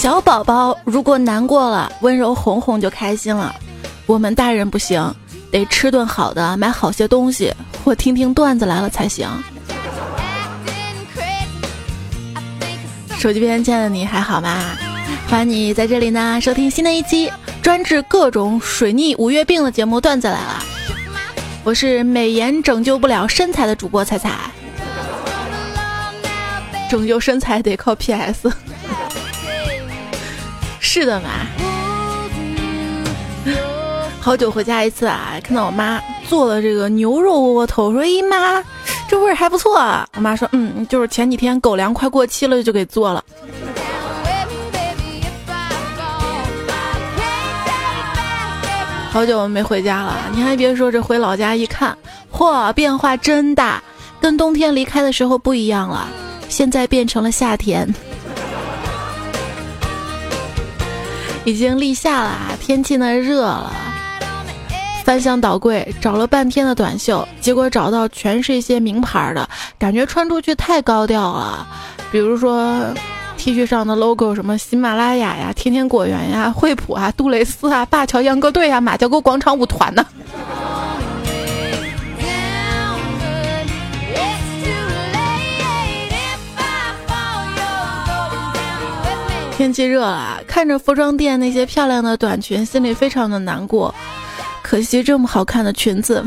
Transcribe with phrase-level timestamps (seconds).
[0.00, 3.54] 小宝宝如果难过了，温柔哄哄就开心了。
[4.06, 5.14] 我们大人不行，
[5.50, 7.52] 得吃顿好的，买好些东西，
[7.84, 9.28] 或听听段子来了才行。
[13.18, 14.56] 手机边亲爱的你还好吗？
[15.28, 17.30] 欢迎你在这里呢，收听新的一期
[17.60, 20.64] 专治各种水逆五月病的节目《段子来了》。
[21.62, 24.30] 我是美颜拯救不了身材的主播彩彩，
[26.88, 28.50] 拯救身材得靠 PS。
[30.92, 31.28] 是的嘛，
[34.20, 38.60] 好久回家一次啊，看到我妈做了这个牛肉窝窝头，说姨妈，
[39.08, 39.78] 这味儿还不错。
[39.78, 40.04] 啊。
[40.16, 43.22] 我妈说，嗯，就是前几天狗粮快过期了，就给做了。
[49.12, 51.96] 好久没回家了，你还别说，这回老家一看，
[52.32, 53.80] 嚯，变化真大，
[54.20, 56.08] 跟冬天离开的时候不一样了，
[56.48, 57.88] 现在变成了夏天，
[61.50, 63.72] 已经立夏了，天气呢热了，
[65.04, 71.66] 翻箱倒柜找了半天的短袖，结果找到全是一些名牌的，感觉穿出去太高调了，
[72.12, 72.94] 比如说。
[73.36, 80.04] T 恤上的 logo 什么喜马拉雅呀、天天果园呀、惠普啊、杜蕾斯啊、灞桥秧歌队啊、马家沟广场舞团呢？
[89.60, 93.94] 天气热了，看着服装店那些漂亮的短裙，心里非常的难过。
[94.62, 96.24] 可惜这么好看的裙子，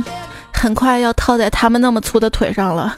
[0.54, 2.96] 很快要套在他们那么粗的腿上了。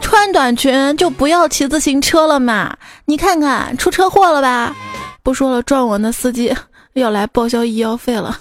[0.00, 2.74] 穿短裙就不要骑自行车了嘛！
[3.04, 4.74] 你看看出车祸了吧？
[5.22, 6.56] 不说了，撞我那司机
[6.94, 8.38] 要来报销医药费了。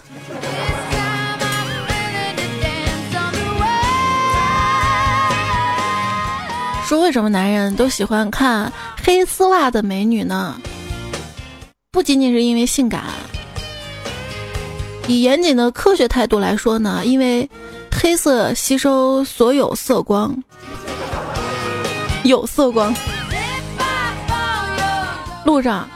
[6.86, 8.72] 说为什么男人都喜欢看
[9.08, 10.60] 黑丝袜的美女呢？
[11.94, 13.06] 不仅仅是因为性感，
[15.08, 17.50] 以严谨的科学态度来说呢，因为
[17.90, 20.38] 黑色吸收所有色光。
[22.26, 22.94] 有色光。
[25.46, 25.88] 路上，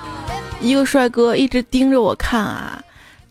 [0.62, 2.82] 一个帅哥一直盯着我看啊，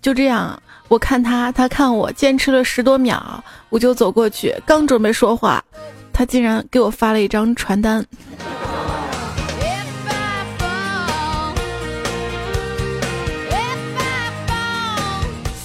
[0.03, 5.65] 就这样，我看他，他看我，坚持了十多秒，我就走过去，刚准备说话，
[6.13, 8.05] 他竟然给我发了一张传单。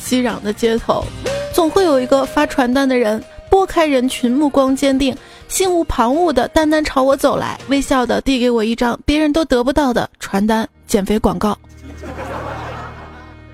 [0.05, 1.03] 熙攘的街头，
[1.51, 5.17] 总会有一个发传单的人，拨开人群，目光坚定。
[5.47, 11.57] 心无旁骛的单单朝我走来，微笑的递给我一张别人都得不到的传单减肥广告。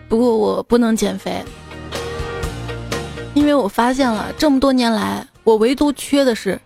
[0.09, 1.41] 不过我不能减肥，
[3.33, 6.59] 因为我发现了这么多年来，我唯独缺的是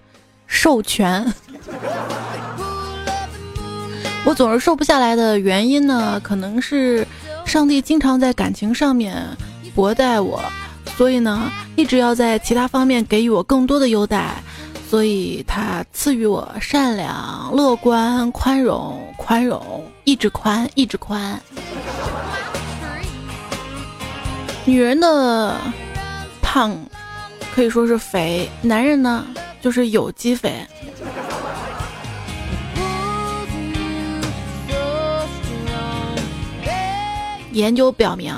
[0.48, 1.32] 授权。
[4.26, 7.08] 我总是瘦不下来的原因呢，可能是
[7.46, 9.16] 上帝经常在感情上面
[9.76, 10.42] 薄待我，
[10.96, 14.42] 所以呢，一直要在其他方面给予我更多的优待。
[14.90, 21.38] 所以，他赐予我善良、乐观、宽容、宽容，一直宽，一直宽。
[24.64, 25.58] 女人的
[26.42, 26.74] 胖
[27.54, 29.26] 可以说是肥，男人呢
[29.60, 30.66] 就是有机肥。
[37.52, 38.34] 研究表明，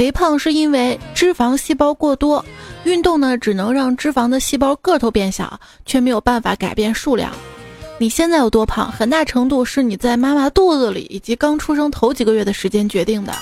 [0.00, 2.42] 肥胖是因为脂肪细胞过多。
[2.84, 7.30] 运动呢，只能让脂肪的细胞个头变小，却没有办法改变数量。
[7.98, 13.34] 你现在有多胖，很大程度是你在妈妈肚子里以及刚出生头几个月的时间决定的。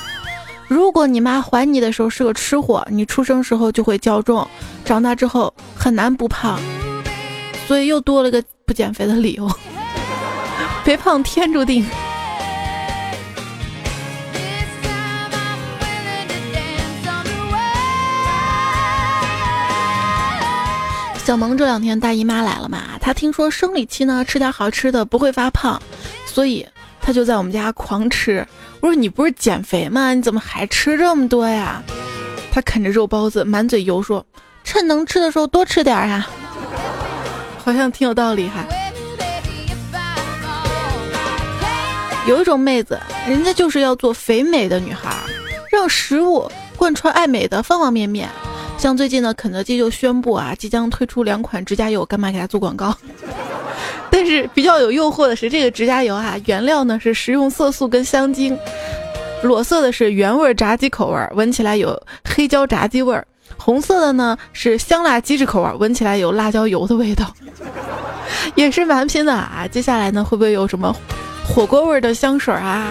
[0.66, 4.44] 如果你妈怀你的时候是个吃货，你出生时候就会较重，
[4.84, 6.58] 长大之后很难不胖。
[7.68, 9.48] 所以又多了个不减肥的理由，
[10.82, 11.86] 肥胖天注定。
[21.28, 25.78] 小萌这两天大姨妈来了嘛，她听说生理期呢吃点好吃的不会发胖，
[26.24, 26.66] 所以
[27.02, 28.42] 她就在我们家狂吃。
[28.80, 30.14] 我说你不是减肥吗？
[30.14, 31.82] 你怎么还吃这么多呀？
[32.50, 34.24] 她啃着肉包子，满嘴油说
[34.64, 36.26] ：“趁能吃的时候多吃点呀。”
[37.62, 38.64] 好像挺有道理哈。
[42.26, 42.98] 有一种妹子，
[43.28, 45.14] 人家就是要做肥美的女孩，
[45.70, 48.30] 让食物贯穿爱美的方方面面。
[48.78, 52.96] 像最近呢，肯德基就宣布啊，即将推出两款指甲油，干嘛给他做广告？
[54.10, 58.56] 但是比较有诱惑的是，这个指甲油啊，原料呢是食用色素跟香精，
[59.42, 63.22] 裸色的是原味炸鸡口味，闻起来有黑椒炸鸡味儿；
[63.56, 67.26] 红色的呢是香辣鸡翅口味，闻起来有辣椒油的味道，
[68.54, 69.66] 也是蛮拼的啊。
[69.70, 70.94] 接下来呢，会不会有什么
[71.44, 72.86] 火锅味的香水啊，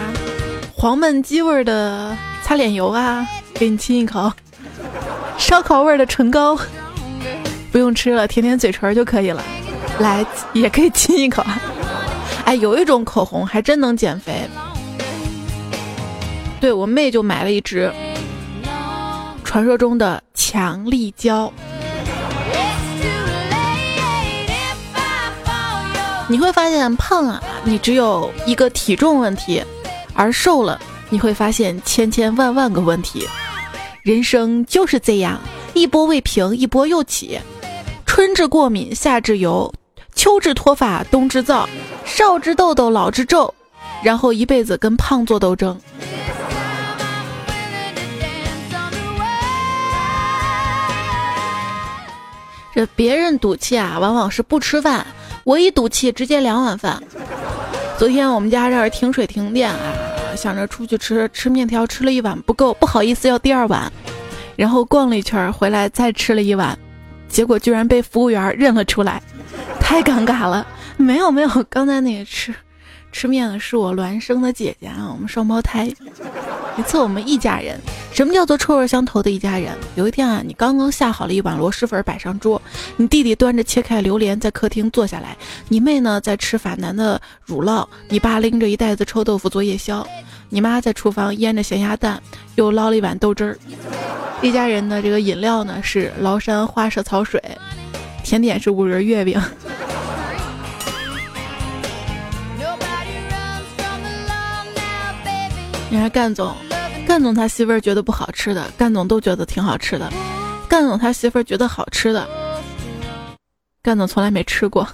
[0.72, 4.30] 黄焖鸡味的擦脸油啊，给你亲一口；
[5.36, 6.58] 烧烤味的唇膏，
[7.70, 9.42] 不用吃了，舔舔嘴唇就可以了。
[9.98, 11.44] 来，也可以亲一口。
[12.44, 14.48] 哎，有一种口红还真能减肥。
[16.60, 17.92] 对我妹就买了一支，
[19.44, 21.52] 传说中的强力胶。
[26.26, 29.62] 你会发现胖啊，你只有一个体重问题；
[30.14, 33.26] 而瘦了，你会发现千千万万个问题。
[34.08, 35.38] 人生就是这样，
[35.74, 37.38] 一波未平，一波又起。
[38.06, 39.70] 春至过敏，夏至油，
[40.14, 41.66] 秋至脱发，冬至燥，
[42.06, 43.52] 少治痘痘，老治皱，
[44.02, 45.78] 然后一辈子跟胖做斗争。
[52.74, 55.06] 这别人赌气啊，往往是不吃饭。
[55.44, 57.02] 我一赌气，直接两碗饭。
[57.98, 59.78] 昨天我们家这儿停水停电啊，
[60.38, 63.90] 想着出去吃吃面条，吃了一碗不够，不好意思要第二碗，
[64.54, 66.78] 然后逛了一圈回来再吃了一碗，
[67.28, 69.20] 结果居然被服务员认了出来，
[69.80, 70.64] 太尴尬了。
[70.96, 72.54] 没有没有，刚才那个吃。
[73.10, 75.90] 吃面的是我孪生的姐姐啊，我们双胞胎。
[76.76, 77.76] 一次我们一家人，
[78.12, 79.76] 什么叫做臭味相投的一家人？
[79.96, 82.62] 有一天啊，你刚刚下好了一碗螺蛳粉摆上桌，
[82.96, 85.36] 你弟弟端着切开榴莲在客厅坐下来，
[85.68, 90.06] 你妹呢在吃法南的乳酪，你爸拎着一袋子臭豆腐做夜宵，
[90.50, 92.22] 你妈在厨房腌着咸鸭蛋，
[92.54, 93.58] 又捞了一碗豆汁儿。
[94.40, 97.42] 一家人的这个饮料呢是崂山花蛇草水，
[98.22, 99.40] 甜点是五仁月饼。
[105.90, 106.54] 你看干总，
[107.06, 110.12] 干总他媳妇儿觉得不好吃的，干总都觉得挺好吃的。
[110.68, 112.28] 干总他媳妇儿觉得好吃的，
[113.82, 114.86] 干总从来没吃过。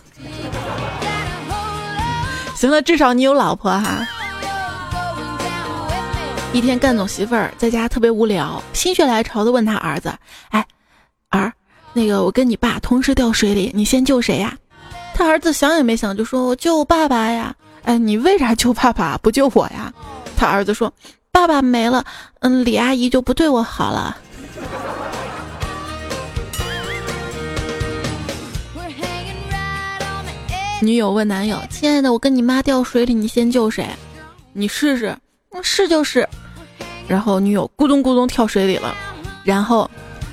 [2.54, 4.06] 行了，至少你有老婆哈。
[6.52, 10.16] 一天，干总媳妇儿在家特别无聊，心血来潮的问他儿子
[10.50, 10.64] ：“哎，
[11.30, 11.52] 儿，
[11.92, 14.56] 那个我跟你爸同时掉水里，你先救谁呀？”
[15.12, 17.52] 他儿子想也没想就说：“我救爸爸呀。”
[17.82, 19.92] 哎，你为啥救爸爸不救我呀？
[20.36, 20.92] 他儿子说
[21.32, 22.04] ：“爸爸没了，
[22.40, 24.16] 嗯，李阿姨就不对我好了。”
[30.82, 33.88] 女友问男友：“亲爱的，我跟你妈掉水里，你先救谁？
[34.52, 35.16] 你试试。
[35.52, 36.28] ”“嗯是就是。”
[37.08, 38.94] 然后女友咕咚咕咚跳水里了，
[39.44, 39.90] 然后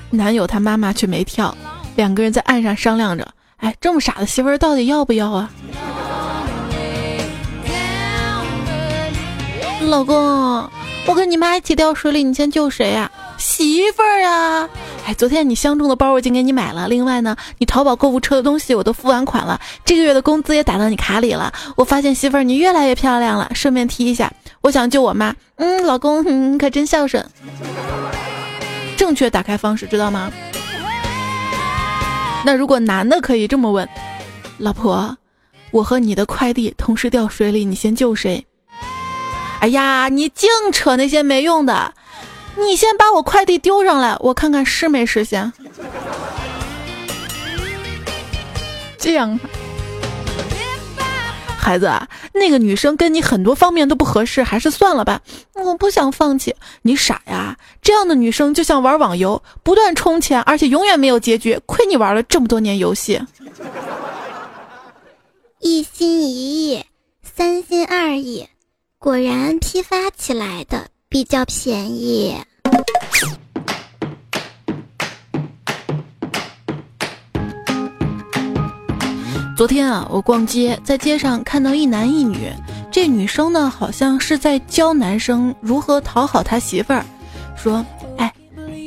[0.09, 1.55] 男友他妈妈却没跳，
[1.95, 3.25] 两个人在岸上商量着
[3.57, 5.49] ：“哎，这么傻的媳妇儿到底要不要啊？”
[9.89, 10.15] 老公，
[11.05, 13.11] 我跟你妈一起掉水里，你先救谁呀？
[13.37, 14.69] 媳妇儿啊！
[15.05, 21.51] 哎，昨天你相中的包我已经给你买了，另外呢，你淘宝购物车的东西我都付完款了，这个月的工资也打到你卡里了。
[21.75, 24.31] 我发现媳妇儿你越来越漂亮了，顺便提一下，
[24.61, 25.35] 我想救我妈。
[25.55, 27.25] 嗯，老公，你可真孝顺。
[28.95, 30.31] 正确打开方式知道吗？
[32.45, 33.87] 那如果男的可以这么问，
[34.59, 35.17] 老婆，
[35.71, 38.45] 我和你的快递同时掉水里，你先救谁？
[39.61, 41.93] 哎呀，你净扯那些没用的！
[42.57, 45.53] 你先把我快递丢上来，我看看实没实现。
[48.97, 49.39] 这样，
[51.57, 51.91] 孩子，
[52.33, 55.21] 那个女生跟你很多方面都不合适，还是算了吧。
[55.53, 57.55] 我不想放弃，你傻呀！
[57.83, 61.59] 这样的女生就像玩网游，不断充钱，而且永远没有结局。
[61.67, 63.21] 亏你玩了这么多年游戏，
[65.59, 66.85] 一心一意，
[67.23, 68.47] 三心二意。
[69.03, 72.35] 果然批发起来的比较便宜。
[79.57, 82.53] 昨天啊，我逛街，在街上看到一男一女，
[82.91, 87.03] 这女生呢好像是在教男生如何讨好他媳妇儿，
[87.57, 87.83] 说
[88.19, 88.31] ：“哎，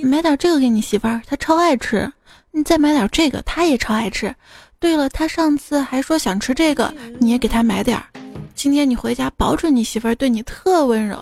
[0.04, 2.08] 买点这个给你媳妇儿，她超爱吃。
[2.52, 4.32] 你再买点这个，她也超爱吃。
[4.78, 8.06] 对了，她上次还说想吃这个，你也给她买点儿。”
[8.54, 11.18] 今天你回家，保准你媳妇儿对你特温柔。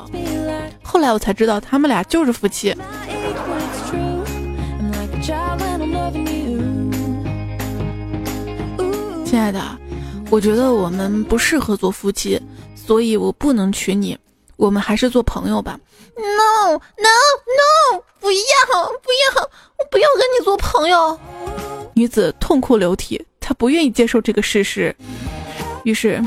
[0.83, 2.75] 后来我才知道，他们俩就是夫妻。
[9.25, 9.61] 亲爱的，
[10.31, 12.41] 我觉得我们不适合做夫妻，
[12.77, 14.17] 所以我不能娶你。
[14.57, 15.81] 我们还是做朋友吧。
[16.15, 18.03] No no no！
[18.21, 18.39] 不要
[19.03, 19.43] 不要，
[19.79, 21.19] 我不要跟你做朋友。
[21.95, 24.95] 女子痛哭流涕，她不愿意接受这个事实，
[25.85, 26.23] 于是。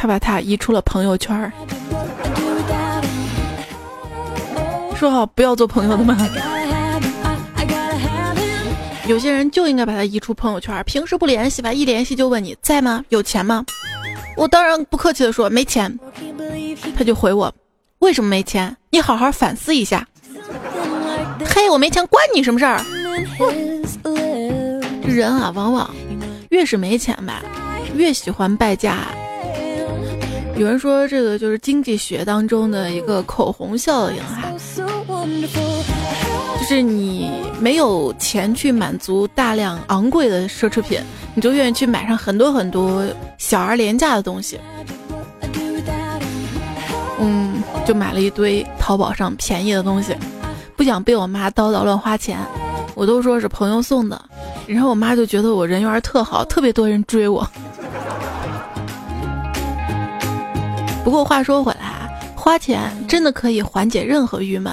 [0.00, 1.52] 他把他移出了朋友圈
[4.96, 6.16] 说好不要做朋友的吗？
[9.06, 13.04] 有些人就应该把他移出朋友圈平时不联系吧，一联系就问你在吗？
[13.10, 13.62] 有钱吗？
[14.38, 15.94] 我当然不客气的说没钱。
[16.96, 17.54] 他就回我，
[17.98, 18.74] 为什么没钱？
[18.88, 20.08] 你好好反思一下。
[21.44, 22.82] 嘿，我没钱关你什么事儿？
[25.04, 25.94] 人啊，往往
[26.48, 27.42] 越是没钱吧，
[27.94, 28.96] 越喜欢败家。
[30.60, 34.52] 有人说这个就是经济学当中的一个口红效应哈，
[36.58, 41.00] 就是你没有钱去满足大量昂贵的奢侈品，
[41.34, 43.02] 你就愿意去买上很多很多
[43.38, 44.60] 小而廉价的东西。
[47.18, 50.14] 嗯，就买了一堆淘宝上便宜的东西，
[50.76, 52.38] 不想被我妈叨叨乱花钱，
[52.94, 54.22] 我都说是朋友送的，
[54.66, 57.48] 然后我妈就觉得我人缘特好，特别多人追我。
[61.04, 64.72] 不过话说回来啊，花钱真的可以缓解任何郁闷，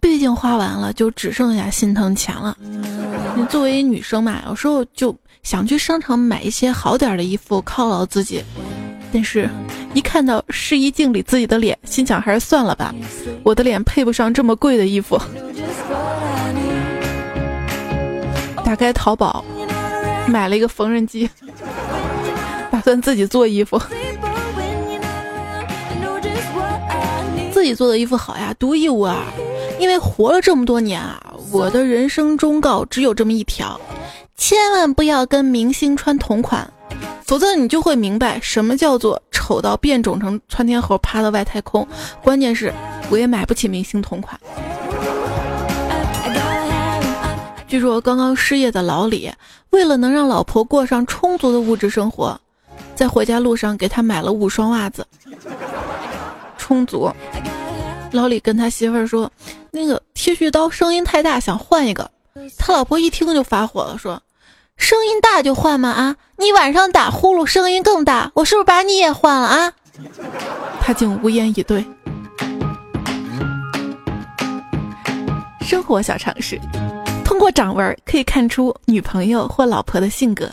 [0.00, 2.56] 毕竟花完了就只剩下心疼钱了。
[3.34, 8.44] 你作为女生嘛，有时候就想去商场买一些好点的衣服犒劳自己，
[9.12, 9.48] 但是，
[9.94, 12.94] 一看到试衣镜里自己的脸，心想还是算了吧，
[13.42, 15.18] 我的脸配不上这么贵的衣服。
[18.64, 19.44] 打开淘宝，
[20.26, 21.28] 买了一个缝纫机，
[22.70, 23.80] 打算自己做衣服。
[27.62, 29.14] 自己做的衣服好呀，独一无二。
[29.78, 33.80] 因为活了这么多年啊，我的人生忠告只有这么一条：
[34.36, 36.68] 千万不要跟明星穿同款，
[37.24, 41.86] 否则你就会明白什么叫做丑到变种成窜天猴趴到外太空。
[42.20, 42.74] 关键是，
[43.10, 44.36] 我也买不起明星同款。
[47.68, 49.30] 据说刚刚失业的老李，
[49.70, 52.36] 为了能让老婆过上充足的物质生活，
[52.96, 55.06] 在回家路上给他买了五双袜子。
[56.58, 57.10] 充足。
[58.12, 59.30] 老李跟他媳妇儿说
[59.72, 62.08] ：“那个剃须刀声音太大，想换一个。”
[62.58, 64.22] 他老婆一听就发火了，说
[64.76, 65.88] ：“声音大就换吗？
[65.90, 69.72] 啊，你晚上打呼噜声音更大，我是不是把你也换了啊？”
[70.80, 71.84] 他竟无言以对。
[75.60, 76.60] 生活小常识：
[77.24, 80.50] 通过掌纹可以看出女朋友或老婆的性格。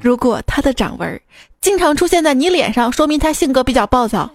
[0.00, 1.20] 如果她的掌纹
[1.60, 4.30] 经常出现在你脸上，说明她性格比较暴躁。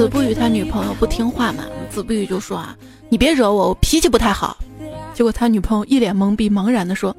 [0.00, 2.74] 子不语他女朋友不听话嘛，子不语就说啊，
[3.10, 4.56] 你别惹我，我脾气不太好。
[5.12, 7.14] 结果他女朋友一脸懵逼，茫然的说，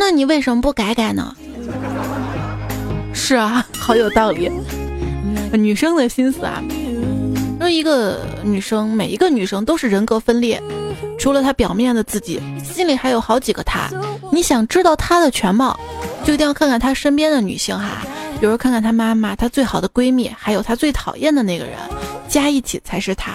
[0.00, 1.32] 那你为什么不改改呢？
[3.14, 4.50] 是啊，好有道理。
[5.52, 6.60] 女生的心思啊，
[7.60, 10.60] 说一个女生，每一个女生都是人格分裂，
[11.16, 13.88] 除了她表面的自己，心里还有好几个她。
[14.32, 15.78] 你想知道她的全貌，
[16.24, 18.04] 就一定要看看她身边的女性哈。
[18.40, 21.76] 比如看看她妈妈、她最好的闺蜜，还有她最讨厌的那个人，
[22.26, 23.32] 加一起才是她。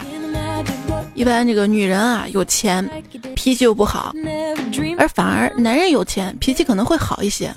[1.14, 2.90] 一般这个女人啊，有钱，
[3.36, 4.12] 脾气又不好，
[4.98, 7.54] 而反而男人有钱，脾气可能会好一些。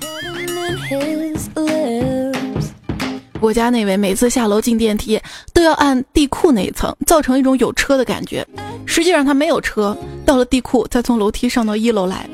[3.41, 5.19] 我家那位每次下楼进电梯
[5.53, 8.45] 都要按地库那一层，造成一种有车的感觉，
[8.85, 12.29] 实际上他没有车，到了地库再从楼梯上到一楼来。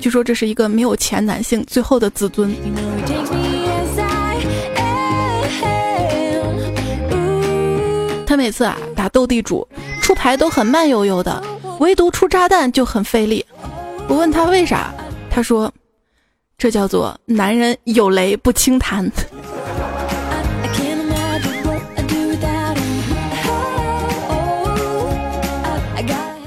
[0.00, 2.54] 据说这是一个没有钱男性最后的自尊。
[8.28, 9.66] 他每次啊打斗地主
[10.02, 11.42] 出牌都很慢悠悠的，
[11.80, 13.42] 唯独出炸弹就很费力。
[14.06, 14.92] 我问他为啥，
[15.30, 15.72] 他说
[16.58, 19.10] ：“这叫做男人有雷不轻弹。”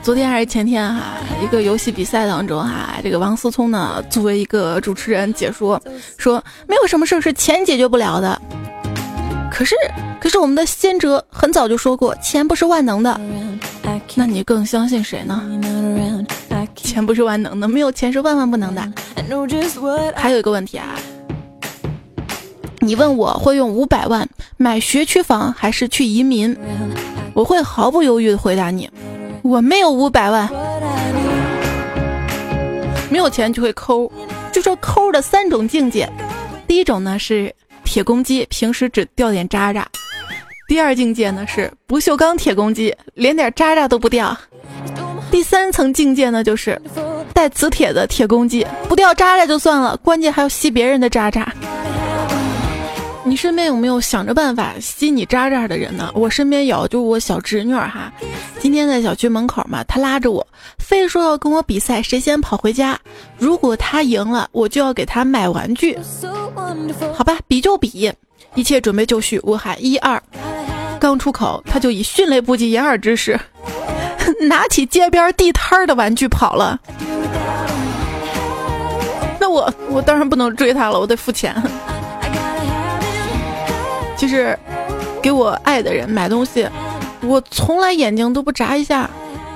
[0.04, 5.82] 昨天还是前天哈，一个游戏比赛当中哈，这个王思聪呢作为一个主持人解说，
[6.20, 8.40] 说没有什么事是钱解决不了的。
[9.52, 9.76] 可是，
[10.20, 13.20] 可是我们的先哲很早就说过，钱不是万能的。
[14.16, 15.44] 那你更相信谁呢？
[16.76, 18.82] 钱不是万能的，没有钱是万万不能的。
[20.16, 20.96] 还有一个问题啊，
[22.80, 24.28] 你问我会用五百万
[24.58, 26.58] 买学区房还是去移民？
[27.34, 28.90] 我会毫不犹豫的回答你，
[29.44, 30.50] 我没有五百万，
[33.10, 34.12] 没有钱就会抠。
[34.52, 36.10] 就说抠的三种境界，
[36.68, 37.54] 第一种呢是。
[37.92, 39.86] 铁公鸡平时只掉点渣渣，
[40.66, 44.36] 第二境界呢是不锈钢铁公鸡，连点渣渣都不掉。
[45.30, 46.82] 第三层境界呢就是
[47.34, 51.54] 带磁铁的铁公鸡，不掉渣渣就算了，关键还要吸别人的渣渣。
[53.24, 56.12] 你身边有没有想着办法吸你渣渣的人呢？
[56.16, 58.12] 我身边有，就我小侄女哈，
[58.60, 60.46] 今天在小区门口嘛，她拉着我，
[60.80, 62.98] 非说要跟我比赛谁先跑回家，
[63.38, 65.98] 如果她赢了，我就要给她买玩具。
[67.14, 68.12] 好吧，比就比，
[68.56, 69.40] 一切准备就绪。
[69.44, 70.22] 我喊一二，
[71.00, 73.40] 刚出口，他就以迅雷不及掩耳之势，
[74.50, 76.80] 拿起街边地摊的玩具跑了。
[79.40, 81.56] 那我，我当然不能追她了，我得付钱。
[84.22, 84.56] 就是，
[85.20, 86.70] 给我爱的人买东西，
[87.22, 89.10] 我从来眼睛都不眨一下，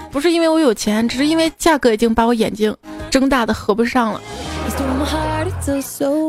[0.09, 2.75] 不是因为我有钱，只是因为价格已经把我眼睛
[3.11, 4.19] 睁大的合不上了，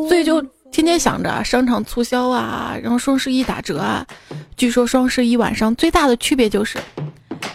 [0.07, 4.07] 所以就天天想着商场促销啊，然后双十一打折啊。
[4.55, 6.77] 据说双十一晚上最大的区别就是，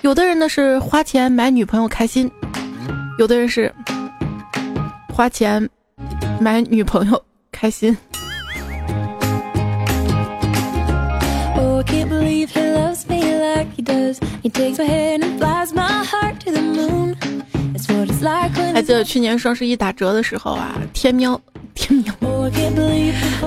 [0.02, 2.28] 有的人呢是花钱买女朋友开心，
[3.20, 3.72] 有的人是
[5.14, 5.70] 花钱
[6.40, 7.96] 买女朋友开心。
[18.74, 21.40] 还记得去年双十一打折的时候啊，天喵。
[21.74, 22.14] 天喵，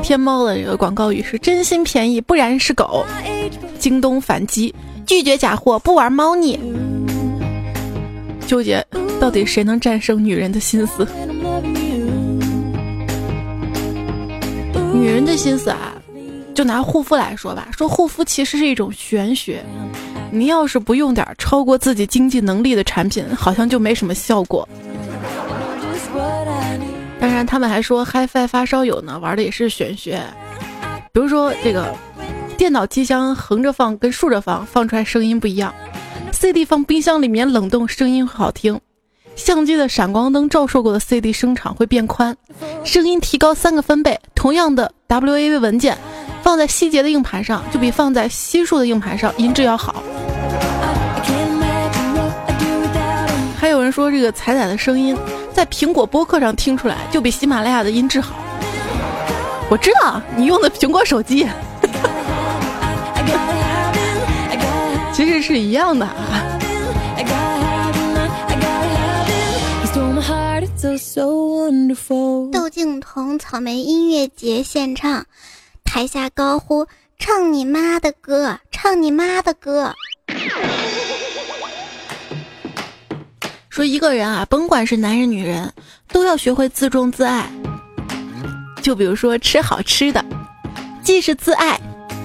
[0.02, 3.04] 天猫的这个广告语是真心便宜，不然是狗。
[3.78, 4.74] 京东反击，
[5.06, 6.58] 拒绝假货，不玩猫腻。
[8.46, 8.84] 纠结
[9.20, 11.06] 到底谁能战胜女人的心思？
[14.94, 15.94] 女人的心思啊，
[16.54, 19.62] 就拿护肤来说吧，说护肤其实是一种玄学。
[20.34, 24.68] 你要是不用点超过自己经济能力的产品，好像就没什么效果。
[27.20, 30.20] 当然，他们还说 HiFi 发烧友呢，玩的也是玄学。
[31.12, 31.94] 比如说，这个
[32.58, 35.72] 电脑机箱横着放跟竖着放，放出来声音不一样
[36.32, 38.76] ；CD 放冰箱里面冷冻，声音好听；
[39.36, 42.36] 相机的闪光灯照射过的 CD 声场会变宽，
[42.84, 44.18] 声音提高三个分贝。
[44.34, 45.96] 同样的 WAV 文件
[46.42, 50.02] 放在希捷的硬盘上，就比放在西数的硬盘上音质要好。
[53.56, 55.16] 还有人说，这个彩彩的声音。
[55.54, 58.34] 在苹果播客上听出来，就比喜马拉雅的音质好。
[59.70, 61.46] 我知道你用的苹果手机，
[65.12, 66.08] 其实是一样的。
[72.52, 75.24] 窦靖童草莓音乐节现场，
[75.84, 76.86] 台下高呼
[77.18, 79.94] ：“唱你妈的歌，唱你妈的歌！”
[83.74, 85.68] 说一个人啊，甭管是男人女人，
[86.12, 87.50] 都要学会自重自爱。
[88.80, 90.24] 就比如说吃好吃的，
[91.02, 91.76] 既是自爱，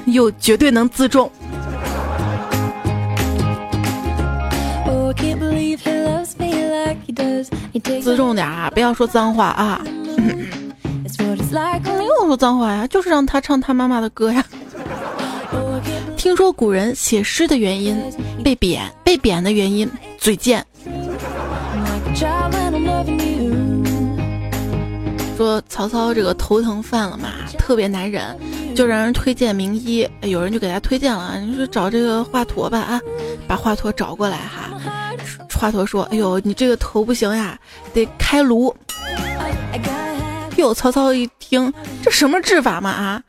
[0.05, 1.31] 又绝对能自重。
[7.99, 9.81] 自重点啊，不要说脏话啊！
[11.97, 14.45] 没有说脏话呀，就是让他唱他妈妈的歌呀。
[16.15, 17.99] 听说古人写诗的原因
[18.43, 20.63] 被贬，被贬的原因嘴贱。
[25.37, 28.37] 说曹操这个头疼犯了嘛，特别难忍，
[28.75, 30.05] 就让人推荐名医。
[30.21, 32.99] 有人就给他推荐了，你说找这个华佗吧啊，
[33.47, 34.69] 把华佗找过来哈。
[35.49, 37.57] 华佗说：“哎呦，你这个头不行呀，
[37.93, 38.75] 得开颅。”
[40.57, 43.23] 哟，曹操一听这什么治法嘛啊，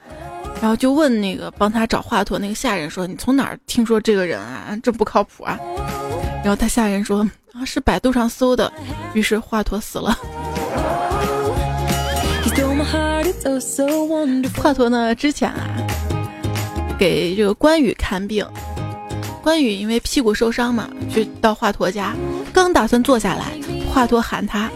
[0.61, 4.77] 然后就问那个帮他找华佗那个下人说：“你从哪儿听说这个人啊？
[4.83, 5.57] 这不靠谱啊？”
[6.43, 7.29] 然后他下人说。
[7.53, 8.73] 啊，是百度上搜的，
[9.13, 10.17] 于是华佗死了。
[14.57, 15.77] 华佗呢，之前啊，
[16.99, 18.47] 给这个关羽看病，
[19.43, 22.15] 关羽因为屁股受伤嘛，去到华佗家，
[22.53, 23.53] 刚打算坐下来，
[23.89, 24.71] 华佗喊他，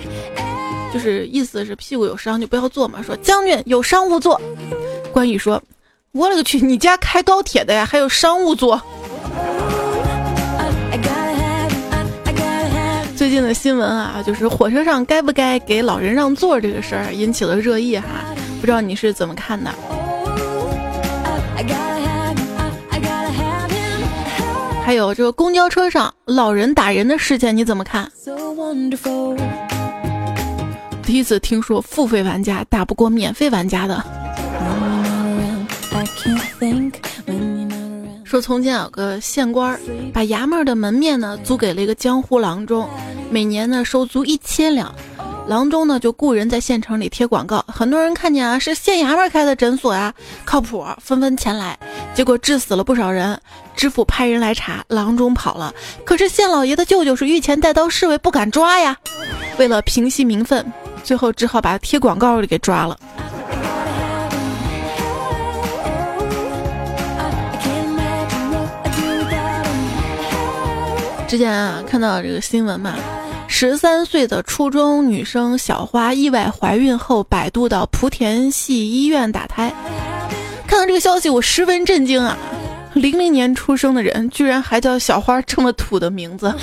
[0.92, 4.40] 就是意思是屁股有伤就不要坐嘛，说将军有商务坐。
[5.12, 5.62] 关羽说
[6.12, 8.80] ：“我勒个去，你家开高铁的呀，还有商务座。”
[13.24, 18.06] 最近的新闻啊，就是火车上该不该给老人让座这个事儿引起了热议哈，
[18.60, 19.70] 不知道你是怎么看的？
[24.84, 28.06] 还有这个公交车上老人打人的事件你怎么看？
[31.02, 34.04] 第一次听说付费玩家打不过免费玩家的。
[38.34, 39.78] 说从前有个县官，
[40.12, 42.90] 把衙门的门面呢租给了一个江湖郎中，
[43.30, 44.92] 每年呢收租一千两。
[45.46, 50.12] 郎中呢就雇人在县城里贴广告，很多人看见啊是县衙门开的诊所呀，
[50.44, 51.78] 靠谱，纷纷前来。
[52.12, 53.40] 结果治死了不少人。
[53.76, 55.72] 知府派人来查，郎中跑了。
[56.04, 58.96] 可是县老爷的舅舅是御前带刀侍卫，不敢抓呀。
[59.58, 60.66] 为了平息民愤，
[61.04, 62.98] 最后只好把贴广告的给抓了。
[71.34, 72.94] 之前啊，看到这个新闻嘛，
[73.48, 79.74] 十三岁的初中女生小花意外怀孕后，百度到莆田系医院打胎。
[80.64, 82.38] 看到这个消息，我十分震惊啊！
[82.92, 86.54] 零零年出生的人，居然还叫小花这么土的名字。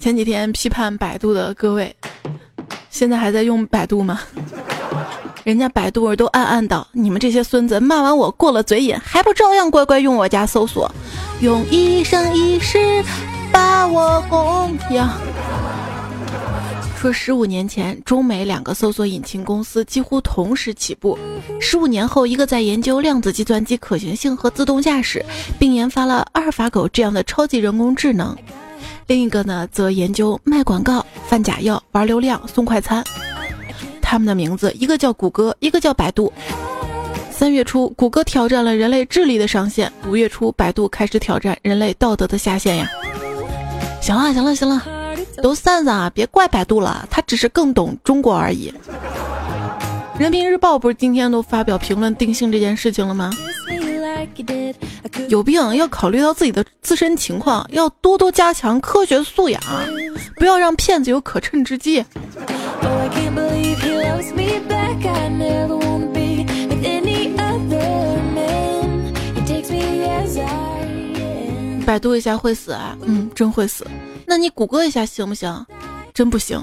[0.00, 1.94] 前几天批判百度的各位，
[2.90, 4.18] 现在还在用百度吗？
[5.46, 10.90] 人家百度都暗暗道：“你们这些孙子，骂完我过了嘴瘾，还不照样乖乖用我家搜索，
[11.40, 13.00] 用一生一世
[13.52, 15.08] 把我供养。”
[16.98, 21.16] 说十五年前，中美两个搜索引擎公司几乎同时起步。
[21.60, 25.24] 十五年后，一个在研究量子计算机可行性和自动驾驶，
[25.60, 28.34] 并研发了阿尔法狗这样的超级人工智能；
[29.06, 33.04] 另一个呢，则研究卖广告、贩假药、玩流量、送快餐。
[34.08, 36.32] 他们的名字，一个叫谷歌，一个叫百度。
[37.28, 42.88] 三月初，谷歌挑战了人类智力的上限；五月初，百度开始挑战人类道德的下限呀！
[44.00, 44.80] 行了，行了，行了，
[45.42, 46.10] 都散散啊！
[46.14, 48.72] 别怪百度了，他只是更懂中国而已。
[50.16, 53.32] 人民日报不是今天都发表评论定性这件事情了吗？
[55.28, 59.60] 有病，要考虑到自己的自身情况，要多多加强科学素养，
[60.36, 62.04] 不要让骗子有可乘之机。
[71.86, 72.98] 百度一下会死啊？
[73.02, 73.86] 嗯，真会死。
[74.26, 75.64] 那你谷歌一下行不行？
[76.12, 76.60] 真不行。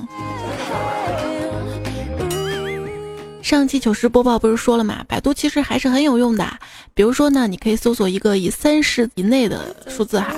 [3.41, 5.03] 上期糗事播报不是说了吗？
[5.07, 6.45] 百度其实还是很有用的。
[6.93, 10.33] 比如说呢，你可以搜索一个以三十以内的数字哈，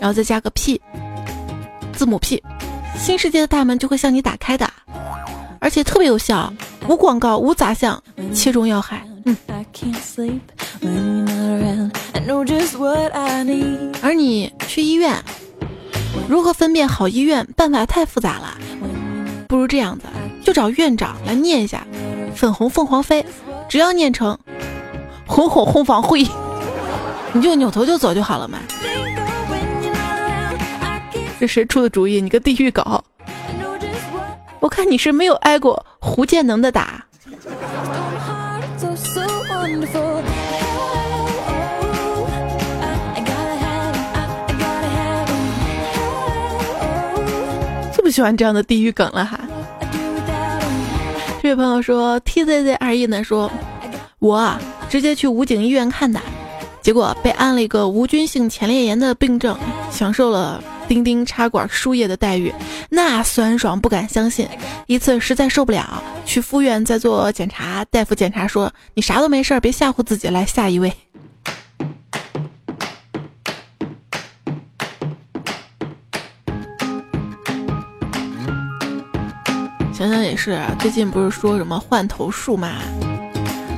[0.00, 0.80] 然后再加个 P，
[1.94, 2.42] 字母 P，
[2.98, 4.70] 新世界的大门就会向你打开的。
[5.60, 6.52] 而且特别有效，
[6.88, 8.02] 无广告，无杂项，
[8.34, 9.06] 切中要害。
[14.02, 15.14] 而你去医院，
[16.28, 17.46] 如何分辨好医院？
[17.56, 18.56] 办法太复杂了，
[19.48, 20.04] 不如这样子，
[20.44, 21.86] 就找院长来念一下
[22.34, 23.24] “粉红凤凰飞”，
[23.68, 24.38] 只要念成
[25.26, 26.26] “红红红房会”，
[27.32, 28.58] 你就扭头就走就好了嘛。
[31.38, 32.20] 这谁出的主意？
[32.20, 33.04] 你个地狱狗！
[34.60, 36.99] 我看你是没有挨过胡建能的打。
[48.10, 49.38] 不喜欢这样的地狱梗了哈。
[51.40, 53.48] 这位朋友说，T Z Z 二一呢说，
[54.18, 54.52] 我
[54.88, 56.20] 直接去武警医院看的，
[56.82, 59.56] 结果被安了一个无菌性前列腺炎的病症，
[59.92, 60.60] 享受了。
[60.88, 62.52] 钉钉插管输液的待遇，
[62.88, 64.48] 那酸爽不敢相信。
[64.88, 67.84] 一次实在受不了，去附院再做检查。
[67.92, 70.92] 大夫检查说：“你啥都没事儿，别吓唬自己。”来下一位。
[80.30, 82.74] 也是，最近不是说什么换头术嘛？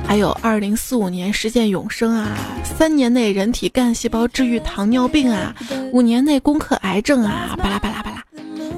[0.05, 2.27] 还有二零四五年实现永生啊，
[2.63, 5.55] 三年内人体干细胞治愈糖尿病啊，
[5.91, 8.23] 五年内攻克癌症啊，巴拉巴拉巴拉。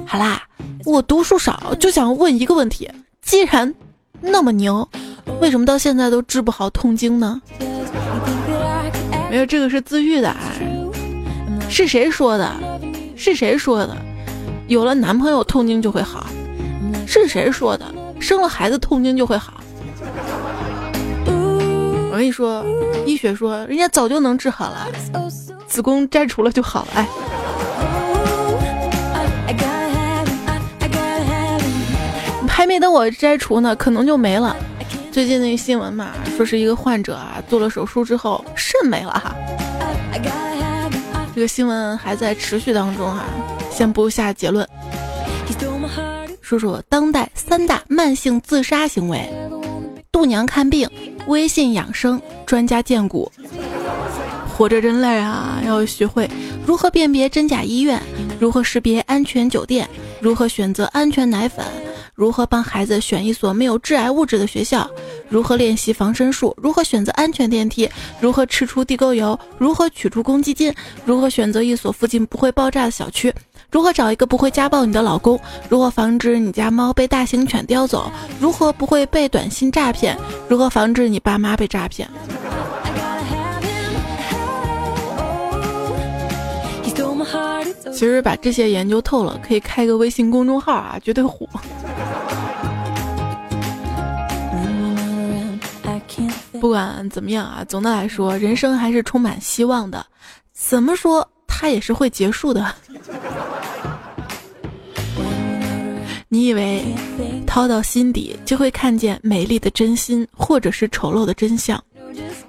[0.06, 0.42] 好啦，
[0.86, 3.74] 我读书少，就想问一个问题：既然
[4.22, 4.88] 那么牛，
[5.42, 7.42] 为什么到现在都治不好痛经呢？
[9.30, 10.38] 没有，这个是自愈的啊。
[11.68, 12.50] 是谁说的？
[13.16, 13.94] 是谁说的？
[14.66, 16.26] 有了男朋友痛经就会好？
[17.06, 17.86] 是谁说的？
[18.20, 19.60] 生了孩子痛经就会好？
[22.10, 22.64] 我跟你说，
[23.04, 24.88] 医学说人家早就能治好了，
[25.68, 26.88] 子宫摘除了就好了。
[26.94, 27.06] 哎，
[32.48, 34.56] 还没等我摘除呢，可能就没了。
[35.12, 39.36] 最近那个新闻嘛，说是一个患者啊做了手术之后肾没了哈。
[41.34, 43.24] 这个新闻还在持续当中哈，
[43.70, 44.66] 先不下结论。
[46.46, 49.28] 说说当代三大慢性自杀行为。
[50.12, 50.88] 度娘看病，
[51.26, 53.28] 微信养生，专家荐股。
[54.56, 55.60] 活着真累啊！
[55.66, 56.30] 要学会
[56.64, 58.00] 如何辨别真假医院，
[58.38, 61.66] 如何识别安全酒店，如何选择安全奶粉，
[62.14, 64.88] 如何帮孩子选一所没有致癌物质的学校，
[65.28, 70.72] 如何练习防身术，如何选择安全电梯，如何吃出地沟油，如何取出公积金，
[71.04, 73.34] 如何选择一所附近不会爆炸的小区。
[73.70, 75.38] 如何找一个不会家暴你的老公？
[75.68, 78.10] 如何防止你家猫被大型犬叼走？
[78.40, 80.16] 如何不会被短信诈骗？
[80.48, 82.08] 如何防止你爸妈被诈骗？
[87.92, 91.48] 其实把这些研究透了，可以开个微信公众号啊，绝对火。
[96.60, 100.04] 不管怎么样啊，总的来说，人生还是充满希望的。
[100.52, 101.26] 怎么说，
[101.58, 102.70] 它也是会结束的。
[106.28, 106.84] 你以为
[107.46, 111.82] 掏到心底就会看见美丽的真心，或者是丑陋的真相？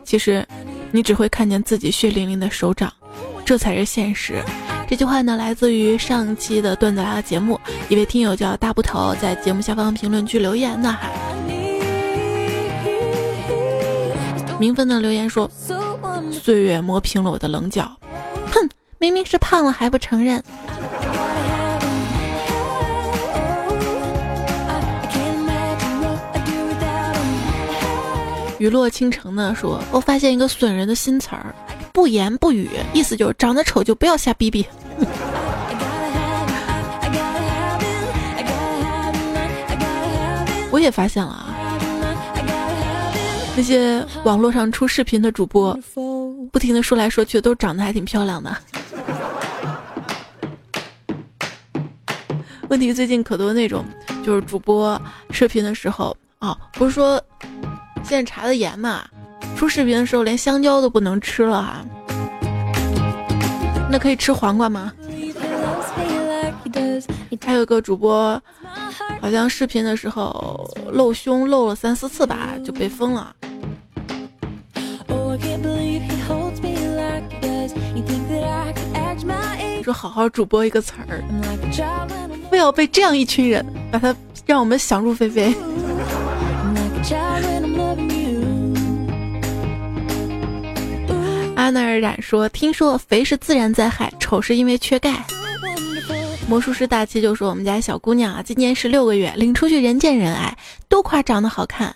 [0.03, 0.45] 其实，
[0.91, 2.91] 你只会看见自己血淋淋的手掌，
[3.45, 4.43] 这才是现实。
[4.89, 11.09] 这句话呢，来自于上期的段子来了节目，一位听友叫大布头，在节目下方评论区留言的哈。
[14.59, 15.49] 明分的留言说
[16.31, 18.06] ：“岁月磨平了我的棱角，哼，
[18.99, 20.43] 明明是胖了还不承认。”
[28.59, 31.53] 雨落倾城呢说：“我发现一个损人的新词儿，
[31.93, 34.65] 不言不语，意思就是长得丑就不要瞎逼逼。
[40.71, 41.53] 我也发现了啊，
[43.55, 45.77] 那些网络上出视频的主播，
[46.51, 48.57] 不停的说来说去，都长得还挺漂亮的。
[52.69, 53.83] 问题最近可多那种，
[54.25, 54.99] 就是主播
[55.31, 57.21] 视频的时候啊，不是说。”
[58.03, 59.03] 现在查的严嘛，
[59.57, 61.85] 出视频的时候连香蕉都不能吃了哈。
[63.91, 64.93] 那可以吃黄瓜吗？
[67.41, 68.41] 还有个主播，
[69.19, 73.35] 好像视频的时候露胸露了三四次吧，就被封了。
[79.87, 81.23] 说好好主播一个词儿，
[82.49, 84.13] 不要被这样一群人把它
[84.45, 85.55] 让我们想入非非。
[91.55, 95.23] 阿纳尔染说：“听说肥是自然灾害，丑是因为缺钙。”
[96.49, 100.57] 魔术师大七就说：“我们家小姑娘啊，今年十六个月，领出去人见人爱，
[100.89, 101.95] 都夸长得好看。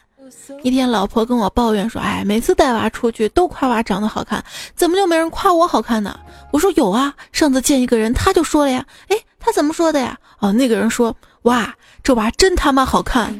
[0.63, 4.43] 一天，老婆跟我抱怨说：‘哎，每次带娃出去都夸娃长得好看，
[4.75, 6.19] 怎么就没人夸我好看呢？’
[6.51, 8.85] 我说：‘有啊，上次见一个人，他就说了呀。
[9.07, 10.17] 哎，他怎么说的呀？
[10.39, 13.33] 哦，那个人说：‘哇，这娃真他妈好看。’”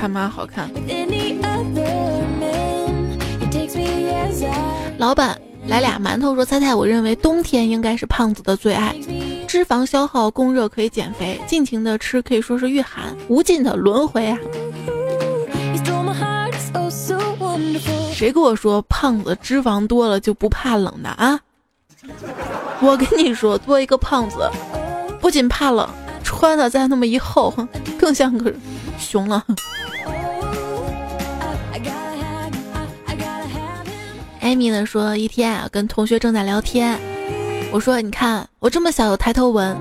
[0.00, 0.70] 他妈好看。
[4.98, 8.96] 老板来俩馒头，说猜猜，我认为冬天应该是胖子的最爱，
[9.46, 14.38] 脂肪消耗，供热可以减肥，尽情的吃可以说是御寒，无尽的轮回啊！
[18.12, 21.38] 谁跟我说胖子脂肪多了就不怕冷的啊？
[22.80, 24.50] 我跟你说，多一个胖子，
[25.20, 25.88] 不仅怕冷。
[26.24, 27.52] 穿的再那么一厚，
[27.98, 28.52] 更像个
[28.98, 29.42] 熊了。
[34.48, 36.98] 艾米呢说，一天啊，跟同学正在聊天，
[37.70, 39.76] 我说：“你看我这么小有抬头纹。”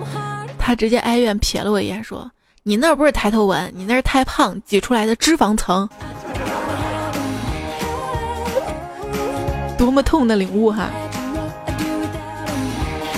[0.60, 2.30] 他直接哀怨瞥了我一眼，说
[2.63, 5.88] ：“你那不是抬头纹，你那是太胖挤出来的脂肪层。”
[9.77, 10.89] 多么痛的领悟哈！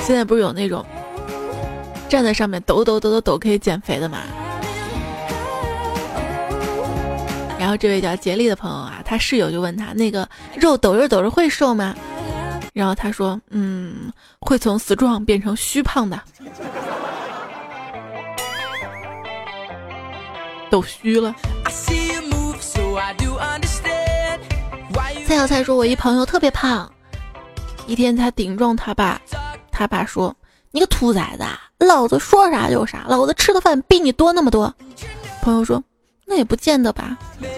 [0.04, 0.86] 现在不是有那种。
[2.08, 4.20] 站在上面抖抖抖抖抖可以减肥的嘛？
[7.60, 11.94] 然后这位叫杰利的朋友啊，他室友就问他那个肉抖着抖着会瘦吗？
[12.74, 16.18] 然后他说，嗯，会从死壮变成虚胖的，
[20.72, 21.36] 抖虚了。
[25.28, 26.90] 蔡小蔡说，我一朋友特别胖，
[27.88, 29.22] 一天他顶撞他爸，
[29.70, 30.34] 他爸说。
[30.72, 31.44] 你个兔崽子，
[31.84, 34.72] 老子说啥就啥，老子吃的饭比你多那么多。
[35.42, 35.84] 朋友说，
[36.30, 37.18] 那也不见得吧。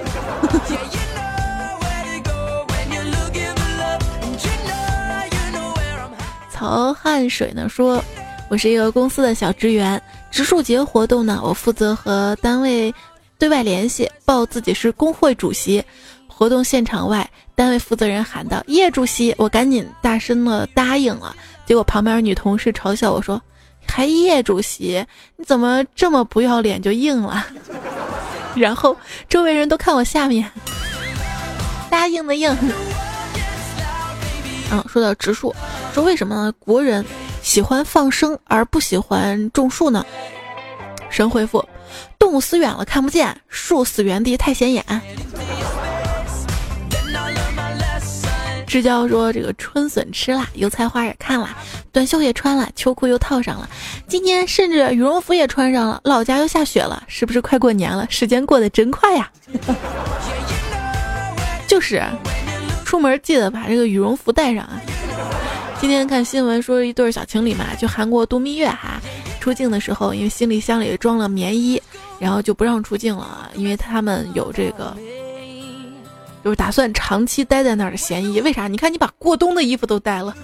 [6.49, 8.01] 曹汉水呢说，
[8.49, 12.93] 我是一个公司的小职员，植树节活动呢，我负责和单位
[13.37, 15.83] 对外联系，报自己是工会主席。
[16.27, 21.35] 活动现场外，单位负责人喊道：“叶主席！”我赶紧大声的答应了。
[21.65, 23.41] 结果旁边女同事嘲笑我说
[23.85, 25.05] ：“还叶主席，
[25.35, 27.45] 你怎么这么不要脸就应了？”
[28.55, 28.95] 然后
[29.29, 30.49] 周围人都看我下面，
[31.89, 32.55] 大家应的应。
[34.71, 35.53] 嗯，说到植树，
[35.93, 37.05] 说为什么国人
[37.41, 40.05] 喜欢放生而不喜欢种树呢？
[41.09, 41.67] 神回复：
[42.17, 44.85] 动物死远了看不见，树死原地太显眼。
[48.71, 51.49] 支教说：“这个春笋吃了，油菜花也看了，
[51.91, 53.69] 短袖也穿了，秋裤又套上了，
[54.07, 55.99] 今天甚至羽绒服也穿上了。
[56.05, 58.07] 老家又下雪了，是不是快过年了？
[58.09, 59.29] 时间过得真快呀！
[61.67, 62.01] 就是，
[62.85, 64.81] 出门记得把这个羽绒服带上啊。
[65.81, 69.01] 今天看新闻说，一对小情侣嘛，去韩国度蜜月哈，
[69.41, 71.81] 出境的时候因为行李箱里装了棉衣，
[72.19, 74.95] 然后就不让出境了啊，因为他们有这个。”
[76.43, 78.67] 就是打算长期待在那儿的嫌疑，为啥？
[78.67, 80.35] 你看你把过冬的衣服都带了。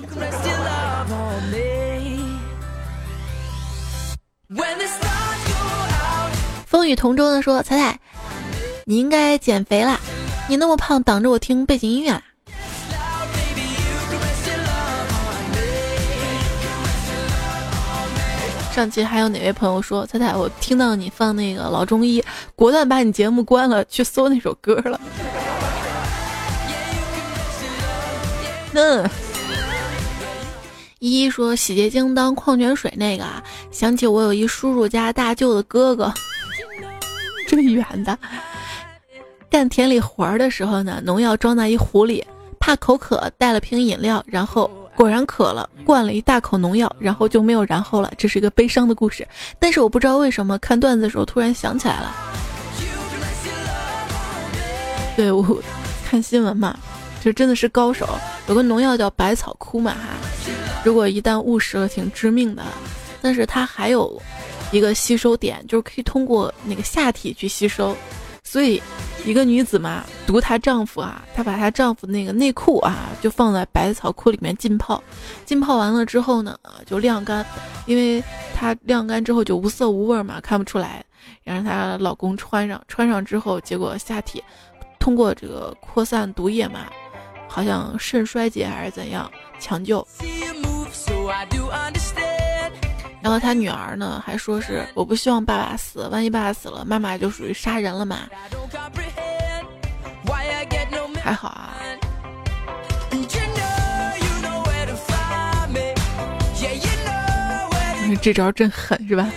[6.66, 8.00] 风雨同舟的说：“彩彩，
[8.86, 10.00] 你应该减肥啦，
[10.48, 12.22] 你那么胖，挡着我听背景音乐。
[18.72, 22.24] 上期还有哪位朋友说，彩彩，我听到你放那个老中医，
[22.56, 25.02] 果断把你节目关了，去搜那首歌了。
[28.74, 29.10] 嗯，
[31.00, 36.14] 依依说洗洁精当矿泉水那个啊，想起我有一叔叔家大舅的哥哥，
[37.48, 38.18] 这么远的，
[39.50, 42.26] 干田里活儿的时候呢，农药装在一壶里，
[42.60, 44.70] 怕口渴，带了瓶饮料，然后。
[44.98, 48.12] 果然渴了，灌了一大口农药，然后就没有然后了。
[48.18, 49.28] 这是一个悲伤的故事，
[49.60, 52.16] 但是我不知道为什么看段子的时候突然想起来了。
[55.16, 55.62] 对我
[56.04, 56.76] 看新闻嘛，
[57.28, 58.08] 这真的是高手。
[58.48, 60.16] 有个农药叫百草枯嘛哈，
[60.82, 62.64] 如果一旦误食了，挺致命的。
[63.22, 64.22] 但是它还有
[64.72, 67.94] 一个吸收点，就是可以通过那个下体去吸收，
[68.44, 68.82] 所以。
[69.26, 75.04] 一个女子嘛，毒她丈夫啊，她把她丈夫那个内裤啊，就放在百草枯里面浸泡，
[75.44, 77.46] 浸泡完了之后呢，就晾干，
[77.88, 78.24] 因为
[78.56, 81.04] 她晾干之后就无色无味嘛，看不出来。
[81.44, 84.42] 然后她老公穿上，穿上之后，结果下体
[84.98, 86.86] 通过这个扩散毒液嘛，
[87.58, 89.28] 好像肾衰竭还是怎样
[89.60, 90.08] 抢救。
[93.20, 98.20] 然后他女儿呢，还说是我不希望爸爸死，万一爸爸死了，妈妈就属于杀人了嘛。
[101.24, 101.74] 还好啊，
[108.22, 109.28] 这招真狠是吧？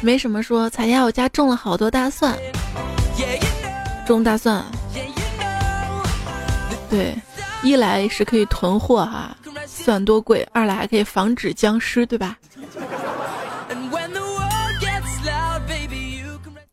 [0.00, 2.36] 没什么说，彩霞我家种了好多大蒜，
[4.04, 4.64] 种大蒜，
[6.94, 7.12] 对，
[7.64, 12.38] 一来是可以囤货哈，算多贵；二来还可以防止僵尸，对吧？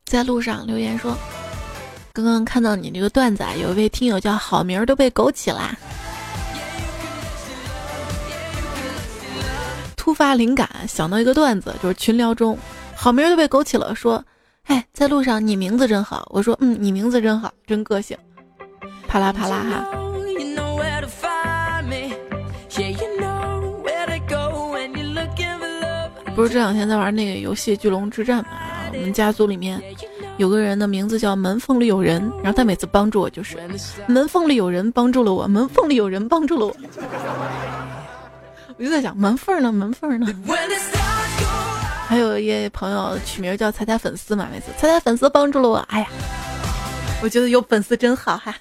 [0.05, 1.17] 在路上留言说。
[2.13, 5.75] 刚刚看到你这个段子啊，有一位听友叫好名儿都被枸杞啦。
[9.95, 12.55] 突发灵感想到一个段子，就是群聊中，
[12.93, 14.23] 好名都被枸杞了，说，
[14.65, 16.27] 哎，在路上你名字真好。
[16.31, 18.15] 我说，嗯，你名字真好，真个性。
[19.07, 20.10] 啪啦啪啦哈。
[26.35, 28.49] 不是这两天在玩那个游戏《巨龙之战》嘛？
[28.93, 29.81] 我们家族里面。
[30.37, 33.59] 有个人的名字叫门缝里有人，然后他每次帮助我就是
[34.07, 36.75] 门缝里有人帮助了我，门缝里有人帮助了我。
[38.77, 40.25] 我就在想门缝呢，门缝呢。
[42.07, 46.07] 还有一位朋友取名叫彩彩粉丝嘛，每次彩彩粉丝帮助了我，哎呀，
[47.21, 48.55] 我觉得有粉丝真好哈。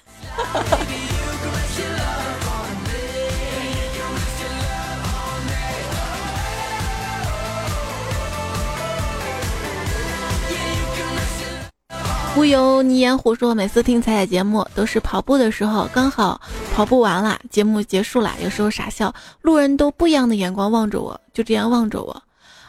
[12.33, 16.39] 忽悠你言胡说，每次听彩彩节目都是跑步的时候，刚好
[16.73, 22.23] 跑步完了，节目结束了，有时候傻笑，路人都不一样的眼光望着我，就这样望着我。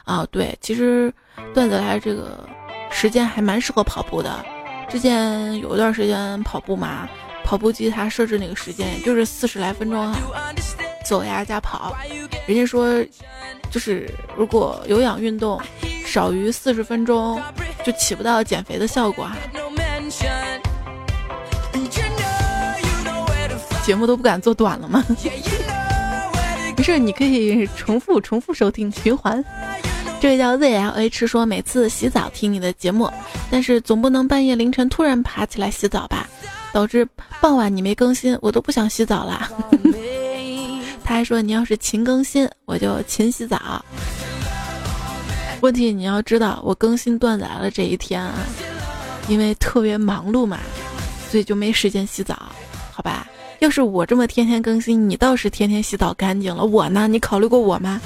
[0.05, 1.15] 啊，对，其实
[1.55, 2.45] 段子来这个
[2.91, 4.45] 时间还蛮适合跑步的。
[4.91, 7.09] 之前有一段时间跑步嘛，
[7.45, 10.19] 跑步机它设置那个时间也就是四十来分钟哈，
[11.05, 11.97] 走呀加跑。
[12.47, 13.05] 人家说，
[13.71, 15.61] 就是如果有氧运动。
[16.05, 17.41] 少于四十分钟
[17.87, 19.35] 就起不到减肥的效果哈。
[23.83, 25.03] 节目都不敢做短了吗？
[26.77, 29.43] 没事，你可以重复重复收听循环。
[30.21, 33.11] 这位叫 ZLH 说，每次洗澡听你的节目，
[33.51, 36.29] 但是总不能半夜凌晨突然爬起来洗澡吧，
[36.75, 37.09] 导致
[37.41, 39.49] 傍晚你没更新，我都不想洗澡了。
[41.25, 43.85] 说，你要是勤更新，我就勤洗澡。
[45.61, 48.35] 问题你要知道，我更新断载了这一天啊，
[49.29, 50.59] 因为特别忙碌嘛，
[51.31, 52.37] 所以就没时间洗澡，
[52.91, 53.27] 好吧？
[53.61, 57.07] 要是我这么天天更新，你倒是天天洗澡干净了，我呢？
[57.07, 58.01] 你考虑过我吗？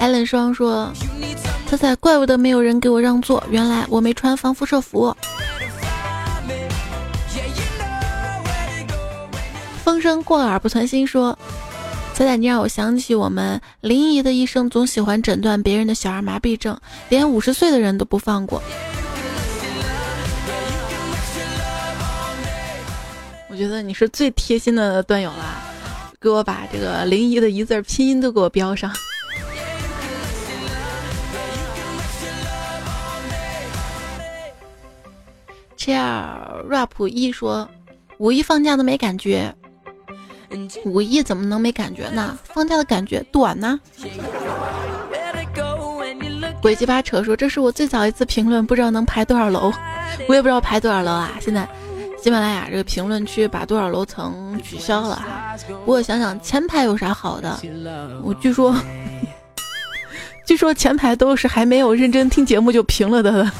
[0.00, 0.92] 艾伦双说
[1.66, 5.16] ：“他才怪不得没有人给我让座，原来我没穿防辐射服。”
[9.82, 11.38] 风声过耳不传心，说
[12.14, 18.62] ：“彩彩，你让我想起我们临沂的医生，总喜欢诊断别人的小儿麻痹症，连五十岁的人都不放过。”
[23.50, 25.62] 我觉得你是最贴心的段友啦，
[26.20, 28.90] 给我把这个临沂的一字拼音都给我标上。
[35.84, 37.68] Chair rap 一说，
[38.16, 39.54] 五一放假都没感觉。
[40.86, 42.38] 五一怎么能没感觉呢？
[42.42, 43.78] 放假的感觉短呢。
[46.62, 49.70] 鬼鸡巴扯说这是我最早一次评论，不知道能排多少楼，
[50.26, 51.32] 我也不知道排多少楼啊。
[51.38, 51.68] 现在
[52.22, 55.54] 喜马拉雅这个评论区把多少楼层取消了哈。
[55.68, 57.60] 不过想想前排有啥好的，
[58.22, 58.74] 我据说，
[60.46, 63.52] 据说前排都是还没有认真听节目就评了的。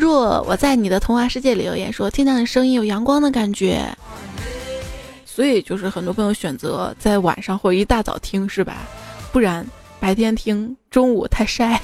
[0.00, 3.86] 若我在你的童话世界里留言说听到你声音有阳光的感觉，
[5.26, 8.78] 所以就是很多朋友选择在晚上或者一大早听是吧？
[9.30, 9.66] 不然
[10.00, 11.78] 白天听中午太晒。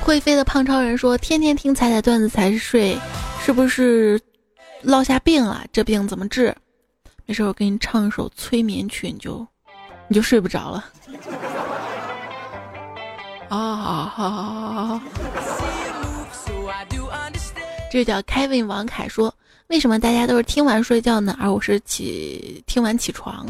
[0.00, 2.96] 会飞的胖超人说天天听彩彩段子才睡，
[3.44, 4.18] 是不是
[4.80, 5.62] 落下病了？
[5.70, 6.56] 这病怎么治？
[7.26, 9.46] 没事，我给你唱一首催眠曲，你就
[10.08, 10.82] 你就睡不着了。
[13.48, 15.00] 啊。
[17.90, 19.34] 这叫 Kevin 王凯说
[19.68, 21.34] ：“为什么大家都是听完睡觉呢？
[21.40, 23.46] 而我是起听完起床。”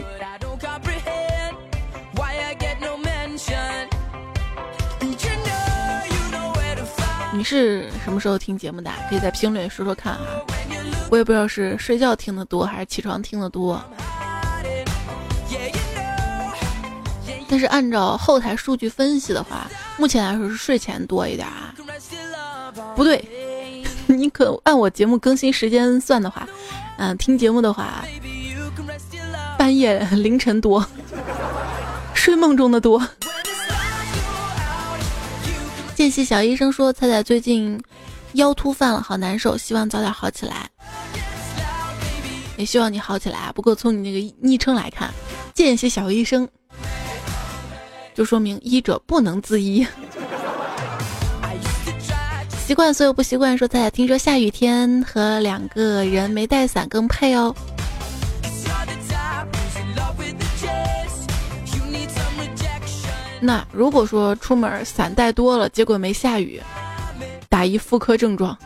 [7.32, 8.90] 你是什么时候听节目的？
[9.11, 10.20] 可以在评论里说说看啊。
[11.11, 13.82] 我也不知道是睡觉听的多还是起床听的多。
[17.49, 19.66] 但是按照后台数据分析的话，
[19.99, 21.74] 目前来说是睡前多一点啊。
[22.94, 23.24] 不对，
[24.07, 26.47] 你可按我节目更新时间算的话，
[26.99, 28.05] 嗯，听节目的话，
[29.59, 30.86] 半夜凌晨多，
[32.14, 33.03] 睡梦中的多。
[35.94, 37.82] 见习小医生说：“彩彩最近
[38.34, 40.68] 腰突犯了，好难受，希望早点好起来。
[42.59, 43.53] 也希望你好起来啊。
[43.55, 45.11] 不过从你那个昵称来看，
[45.55, 46.47] 见习小医生。”
[48.16, 49.86] 就说明医者不能自医。
[52.66, 57.54] 习惯所有不习惯，说在听说下雨天和两个人没带伞更配哦。
[63.38, 66.60] 那如果说出门伞带多了，结果没下雨，
[67.50, 68.56] 打一妇科症状。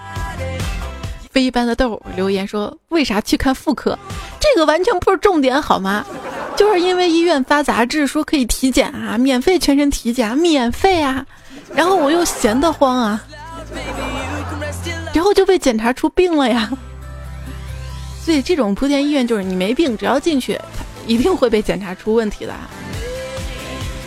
[1.34, 3.98] 非一般的豆留言说：“为啥去看妇科？
[4.40, 6.06] 这个完全不是重点，好吗？
[6.56, 11.26] 就是因为医院发杂志说可以体检啊，免费全身体检，免费啊。
[11.74, 13.24] 然后我又闲得慌啊，
[15.12, 16.70] 然后就被检查出病了呀。
[18.24, 20.60] 所以这种莆田医院就是你没病，只要进去，
[21.08, 22.54] 一定会被检查出问题的。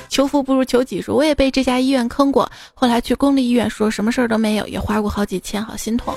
[0.08, 6.14] 求福不如求己，说我也被这家医院坑过，后来去公立医院，说什么事儿都没有，也花过好几千，好心痛。”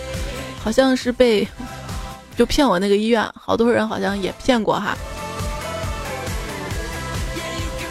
[0.64, 1.48] 好像是被
[2.38, 4.96] 就骗我那个医院，好多人好像也骗过哈。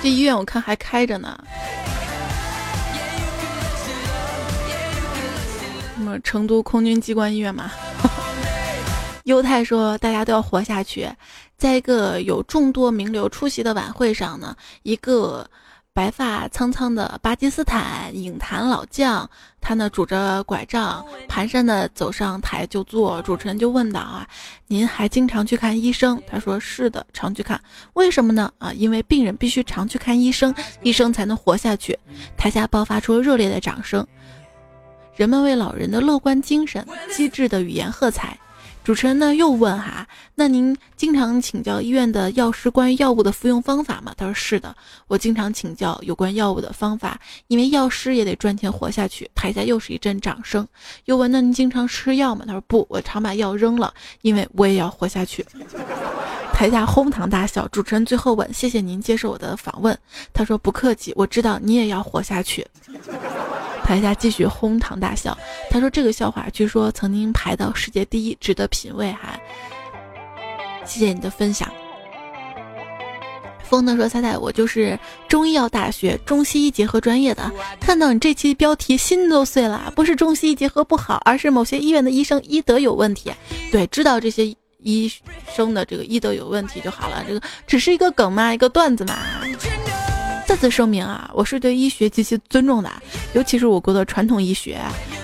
[0.02, 1.38] 这医院我看还开着呢。
[5.96, 7.70] 什么成都空军机关医院嘛？
[9.24, 11.08] 犹太说大家都要活下去，
[11.56, 15.48] 在一个有众多名流出席的晚会上呢，一个。
[15.99, 19.28] 白发苍苍的巴基斯坦影坛老将，
[19.61, 23.20] 他呢拄着拐杖，蹒跚的走上台就坐。
[23.22, 24.24] 主持人就问道：“啊，
[24.68, 27.61] 您还经常去看医生？”他说：“是的，常去看。
[27.94, 28.49] 为什么呢？
[28.59, 31.99] 啊，因为病人必须常去看医生，医生才能活下去。”
[32.38, 34.07] 台下爆发出热烈的掌声，
[35.16, 38.38] 人们为老人的乐观精神、机智的语言喝彩。
[38.84, 44.14] 主持人呢又问哈，那您经常请教医院的药师关于药物的服用方法吗？
[44.16, 44.74] 他说是的，
[45.08, 49.30] 我经常请教有关药物的方法，因为药师也得赚钱活下去。
[49.34, 50.66] 台下又是一阵掌声。
[51.04, 52.44] 又问那您经常吃药吗？
[52.46, 55.44] 他说不，我常把药扔了，因为我也要活下去。
[56.54, 57.68] 台下哄堂大笑。
[57.68, 59.96] 主持人最后问：谢谢您接受我的访问。
[60.32, 62.66] 他说不客气，我知道你也要活下去。
[63.89, 65.36] 台下继续哄堂大笑。
[65.70, 69.41] 他说：“这个笑话据说曾经排到世界第一，值得品味。”哈，
[70.84, 71.66] 谢谢你的分享。
[73.64, 77.51] 风呢说：“猜猜我就是中医药大学中西医结合专业的。
[77.80, 79.91] 看到你这期标题，心都碎了。
[79.97, 83.32] 不是中西医结合不好，而是某些医院的医生医德有问题。
[83.72, 85.11] 对，知道这些医
[85.51, 87.24] 生的这个医德有问题就好了。
[87.26, 89.16] 这个只是一个梗嘛，一个段子嘛。”
[90.49, 92.90] 再次声明啊，我是对医学极其尊重的，
[93.34, 94.80] 尤其是我国的传统医学。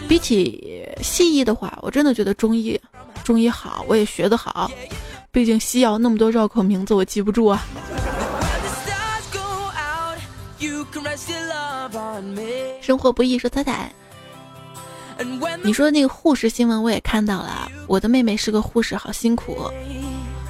[0.06, 2.78] 比起西医的话，我真的觉得中医，
[3.24, 4.70] 中医好，我也学得好。
[5.32, 7.64] 毕竟西药那么多绕口名字，我记不住啊。
[12.82, 13.90] 生活不易，说彩彩。
[15.62, 19.70] 你说那个护士新闻我也看到了，我的妹妹是个护士，好辛苦。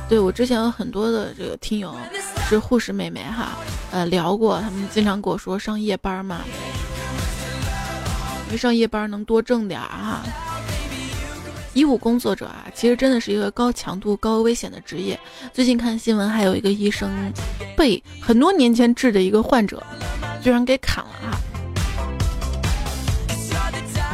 [0.09, 1.95] 对我之前有很多的这个听友
[2.49, 3.59] 是护士妹妹哈，
[3.91, 6.43] 呃聊过，他们经常跟我说上夜班嘛，
[8.47, 10.23] 因为上夜班能多挣点儿哈。
[11.73, 15.19] 医务工作者啊，其实真的是一个高强度、高危险的职业。
[15.53, 17.11] 最近看新闻，还有一个医生
[17.77, 19.83] 被很多年前治的一个患者，
[20.41, 21.35] 居然给砍了啊！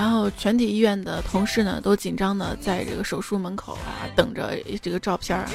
[0.01, 5.47] 然后全体医院的同事呢，都紧张的在这个手术门口啊，等着这个照片儿。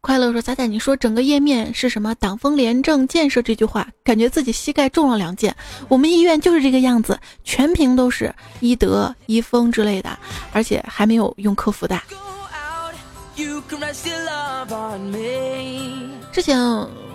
[0.00, 2.14] 快乐说：“仔仔，你说整个页面是什么？
[2.14, 5.56] 党风廉政建设这句话，感觉自己膝盖中了两箭。
[5.88, 10.16] 我们医院就是这个样子，全屏都是医德、医风之类的，
[10.52, 12.00] 而且还没有用客服的。
[16.32, 16.56] 之前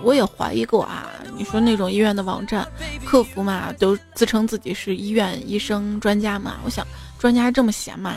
[0.03, 2.67] 我也怀疑过啊，你说那种医院的网站
[3.05, 6.85] 客服嘛，都自称自己是医院医生专家嘛，我想
[7.19, 8.15] 专家这么闲嘛？”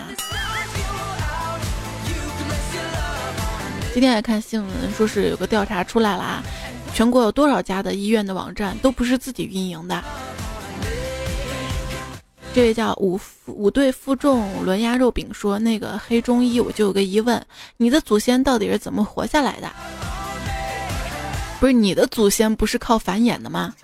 [3.93, 6.43] 今天也看新闻，说是有个调查出来了啊，
[6.93, 10.03] 全国有多少家的医院的网站都不是自己运营的。
[12.53, 17.45] 这位叫五五队负重轮压肉饼说：“那个黑中医，我就有个疑问，
[17.77, 19.71] 你的祖先到底是怎么活下来的？
[21.65, 23.75] 不是你的祖先不是靠繁衍的吗？”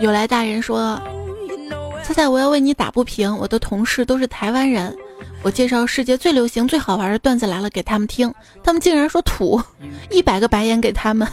[0.00, 1.00] 有来大人说
[2.02, 3.32] ：“猜猜我要为你打不平。
[3.36, 4.92] 我的同事都是台湾人，
[5.44, 8.32] 我介绍世界最流行、最好玩的段子来了给他们听，
[8.62, 9.60] 他们竟然说土，
[10.10, 11.28] 一百个白眼给他们。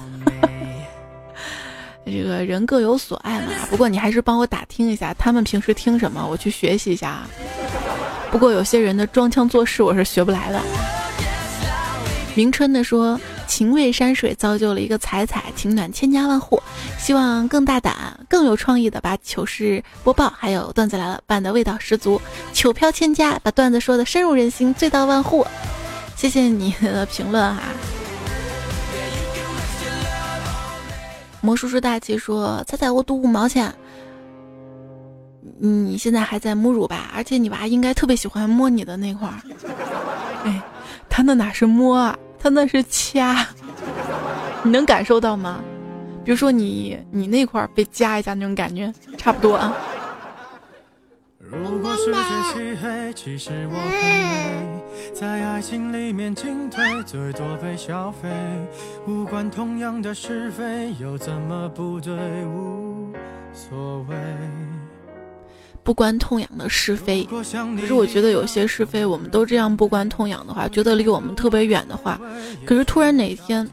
[2.06, 3.48] 这个人各有所爱嘛。
[3.70, 7.22] 不过你还是帮我打听一下，他们平时听什么，我去学习一下。
[8.30, 10.60] 不过有些人的装腔作势，我是学不来的。”
[12.36, 13.18] 明春的说
[13.52, 16.64] ：“情味山水造就了一个彩彩，情暖千家万户。
[16.98, 22.22] 希望更大胆、更有创意的把糗事播报，还有段子来了办的味道十足，
[22.54, 25.46] 糗飘千家，把段子说的深入人心，醉到万户。
[26.16, 27.62] 谢谢你的评论哈。”
[31.44, 33.70] 魔术师大气说：“彩彩，我赌五毛钱。
[35.60, 37.12] 你现在还在母乳吧？
[37.14, 39.42] 而且你娃应该特别喜欢摸你的那块儿。
[40.46, 40.64] 哎。”
[41.14, 43.48] 他那哪是摸啊，他那是掐，
[44.64, 45.62] 你能感受到吗？
[46.24, 49.76] 比如说你你那块被夹一下那种感觉，差不多啊。
[51.40, 52.20] 如果世界
[52.54, 58.30] 漆黑，其实我还在爱情里面进退，最多被消费，
[59.08, 62.00] 无关同样的是非，又怎么不
[65.84, 67.44] 不关痛痒的是非，可
[67.88, 72.20] 是我觉得有些是非，我们都这样不关痛痒的话，觉得离我们特别远的话，
[72.66, 73.68] 可是突然哪天，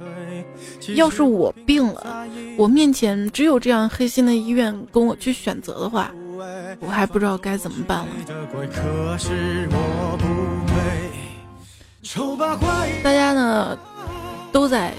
[0.95, 6.11] 要是我病了，我面前只有这样黑心的医院供我去选择的话，
[6.81, 8.07] 我还不知道该怎么办了。
[13.03, 13.79] 大家呢，
[14.51, 14.95] 都在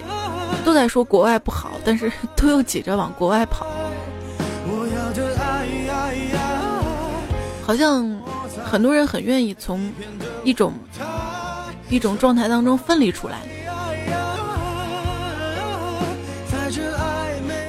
[0.64, 3.66] 都在说国外不好，但是都又挤着往国外跑。
[7.70, 8.04] 好像
[8.66, 9.94] 很多人很愿意从
[10.44, 10.74] 一种
[11.88, 13.42] 一种状态当中分离出来。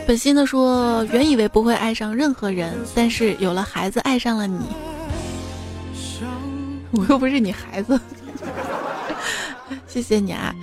[0.07, 4.59] 本心的说，原以为不会爱上任何人，但是有了孩子，爱上了你。
[6.93, 8.01] 我又不是你孩子，
[9.87, 10.55] 谢谢你啊！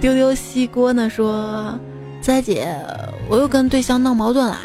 [0.00, 1.78] 丢丢西锅呢说，
[2.20, 2.76] 灾姐，
[3.28, 4.58] 我又跟对象闹矛盾了。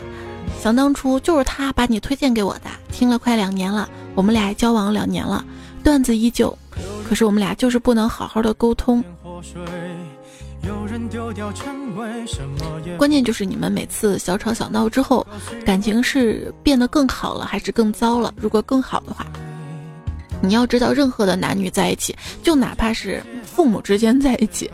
[0.60, 3.88] 想当初就是他把你推荐给我的，听了快两年了。
[4.16, 5.44] 我们俩交往两年了，
[5.84, 6.58] 段子依旧，
[7.08, 9.04] 可是我们俩就是不能好好的沟通。
[12.98, 15.26] 关键就是你们每次小吵小闹之后，
[15.66, 18.34] 感情是变得更好了还是更糟了？
[18.38, 19.28] 如果更好的话，
[20.42, 24.72] 你要知道，任何的男女在一起，就哪怕是父母之间在一起，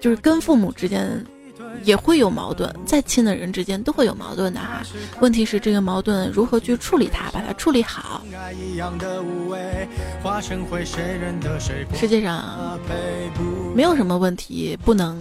[0.00, 1.22] 就是跟父母之间。
[1.84, 4.82] 也会有矛盾，再亲的人之间都会有矛盾的哈。
[5.20, 8.22] 问题是这个矛盾如何去处理它，把它处理好。
[11.94, 12.78] 世界上
[13.74, 15.20] 没有什么问题不能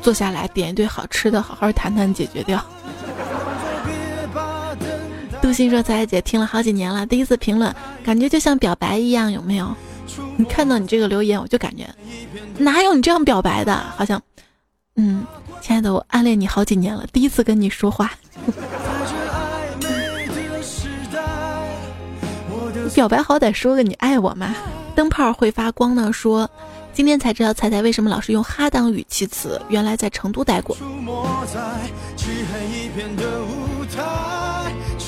[0.00, 2.64] 坐下来点一堆好吃的，好好谈谈解决掉。
[5.40, 7.74] 杜鑫说：“彩姐听了好几年了，第一次评论，
[8.04, 9.74] 感觉就像表白一样，有没有？
[10.36, 11.84] 你看到你这个留言，我就感觉
[12.58, 14.22] 哪有你这样表白的，好像，
[14.96, 15.26] 嗯。”
[15.62, 18.10] 亲爱的，我暗恋你好几年了，第一次跟你说话。
[22.84, 24.52] 你表白好歹说个你爱我嘛。
[24.96, 26.50] 灯泡会发光呢，说
[26.92, 30.76] 今天才知道彩彩为什么老是用哈当语气词，原来在成都待过。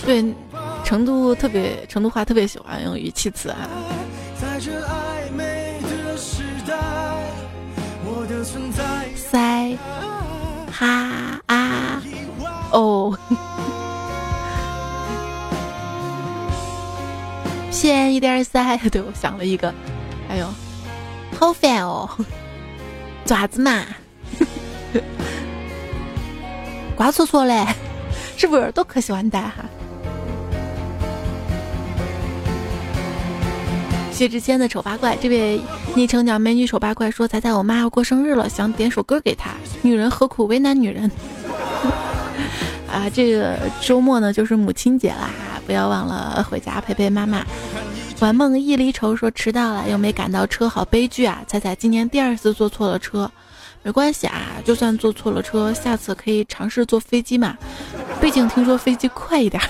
[0.07, 0.35] 对，
[0.85, 3.68] 成都特别成都话特别喜欢用语气词啊。
[9.16, 9.78] 塞，
[10.70, 12.03] 哈啊，
[12.72, 13.16] 哦，
[17.72, 18.76] 便宜点塞。
[18.92, 19.72] 对我想了一个，
[20.28, 20.47] 哎呦。
[21.40, 22.09] 好烦哦！
[23.26, 23.82] 爪子嘛，
[26.95, 27.66] 瓜搓搓嘞，
[28.38, 29.64] 是不是都可喜欢带哈？
[34.14, 35.60] 薛之谦的丑八怪，这位
[35.96, 39.50] 昵称叫美女丑八怪说：“猜猜我妈要过生日了，想点首歌给她。
[39.82, 41.10] 女人何苦为难女人？
[42.88, 45.30] 啊，这个周末呢就是母亲节啦，
[45.66, 47.44] 不要忘了回家陪陪妈妈。”
[48.20, 51.42] 玩梦一离愁说迟到了又没赶到车，好悲剧啊！
[51.48, 53.28] 彩彩今年第二次坐错了车，
[53.82, 57.58] 没关系啊，就算坐错了车，下次可以尝试坐飞机嘛，
[58.20, 59.60] 毕竟听说飞机快一点。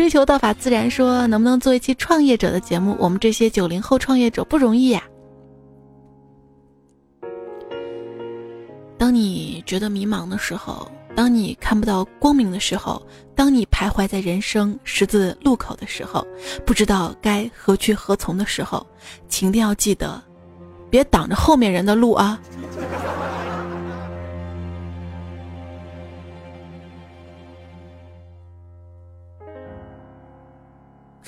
[0.00, 2.96] 追求道法自然说能不能做一期创业者的节目？
[2.98, 5.02] 我们这些九零后创业者不容易呀。
[8.96, 10.90] 当你觉得迷茫的时候。
[11.14, 13.02] 当你看不到光明的时候，
[13.34, 16.26] 当你徘徊在人生十字路口的时候，
[16.64, 18.86] 不知道该何去何从的时候，
[19.28, 20.22] 请一定要记得，
[20.88, 22.40] 别挡着后面人的路啊！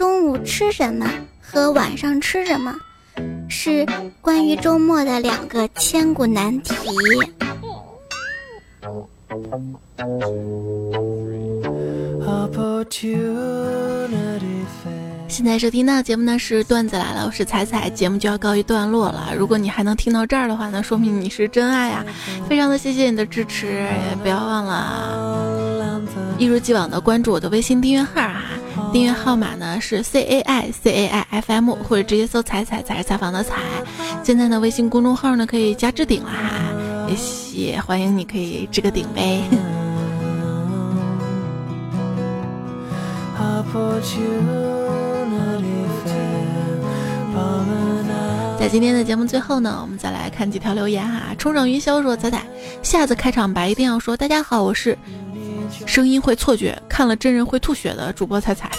[0.02, 1.08] 中午吃什么
[1.40, 2.74] 和晚上吃什么，
[3.48, 3.86] 是
[4.20, 6.74] 关于周末的两个千古难题。
[15.32, 19.32] 现在收听到节目呢是段子来了，我是彩彩，节目就要告一段落了。
[19.34, 22.04] 如果你还能听到这儿的话呢，说明你是真爱啊！
[22.46, 23.66] 非常的谢谢你的支持，
[24.10, 26.02] 也不要忘了
[26.36, 28.42] 一如既往的关注我的微信订阅号啊，
[28.92, 33.56] 订阅号码呢是 C A I C A I F M，或者直接搜“彩彩”才是采访的“彩”。
[34.22, 36.60] 现在呢，微信公众号呢可以加置顶了哈。
[37.54, 39.40] 也欢迎你可以置个顶呗。
[48.62, 51.34] 在今天的节目最后呢，我们再来看几条留言哈。
[51.36, 52.40] 冲上云霄说：“仔仔，
[52.80, 54.96] 下次开场白一定要说大家好，我是
[55.84, 58.70] 声音会错觉，看了真人会吐血的主播彩彩。”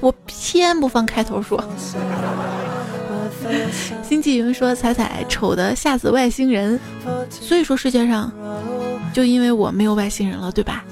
[0.00, 1.62] 我偏不放开头说。
[4.02, 6.80] 星际云说：“彩彩丑的吓死外星人，
[7.28, 8.32] 所以说世界上
[9.12, 10.82] 就因为我没有外星人了，对吧？”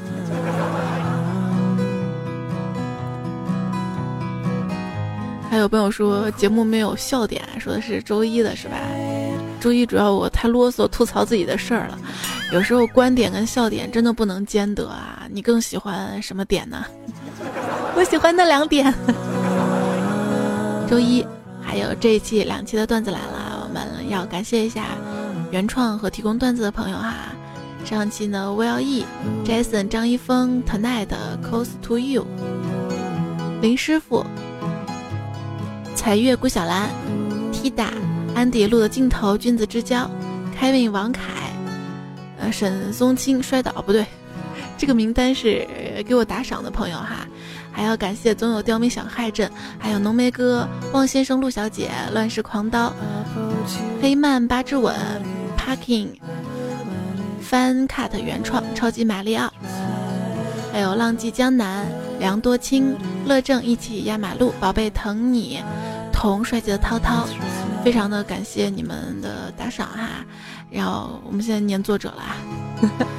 [5.50, 8.76] 还有朋友说节目没有笑点，说的是周一的是吧？
[9.60, 11.98] 周一主要我太啰嗦，吐槽自己的事儿了。
[12.52, 15.26] 有时候观点跟笑点真的不能兼得啊！
[15.30, 16.84] 你更喜欢什么点呢？
[17.96, 18.92] 我喜欢那两点。
[20.88, 21.26] 周一。
[21.68, 24.86] 还有这一期两期的段子来了，我们要感谢一下
[25.50, 27.14] 原创和提供段子的朋友哈。
[27.84, 29.04] 上期呢，Will E、
[29.44, 31.08] Jason、张一峰、Tonight、
[31.42, 32.24] Close to You、
[33.60, 34.24] 林师傅、
[35.96, 36.88] 彩月、顾小兰、
[37.52, 37.88] Tida、
[38.34, 40.08] 安迪、路的尽头、君子之交、
[40.60, 41.22] Kevin、王凯、
[42.38, 44.06] 呃沈松青摔倒不对，
[44.78, 45.66] 这个名单是
[46.06, 47.26] 给我打赏的朋友哈。
[47.72, 52.92] 还要感谢总有刁民想害朕，还有浓眉哥、汪先生、陆小姐、乱世狂刀、
[54.00, 54.94] 黑曼八之吻、
[55.58, 56.08] Parking、
[57.42, 59.52] Fan Cut 原创、超级马里奥，
[60.72, 61.86] 还有浪迹江南、
[62.18, 65.60] 梁多清、乐正一起压马路、宝贝疼你、
[66.12, 67.26] 同帅气的涛涛，
[67.84, 70.24] 非常的感谢你们的打赏哈，
[70.70, 72.22] 然后我们现在念作者了，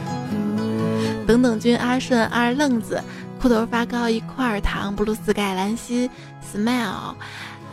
[1.28, 3.04] 等等君、阿顺、二愣子。
[3.40, 6.10] 裤头发高一块糖布鲁斯盖兰西
[6.42, 7.14] ，smile，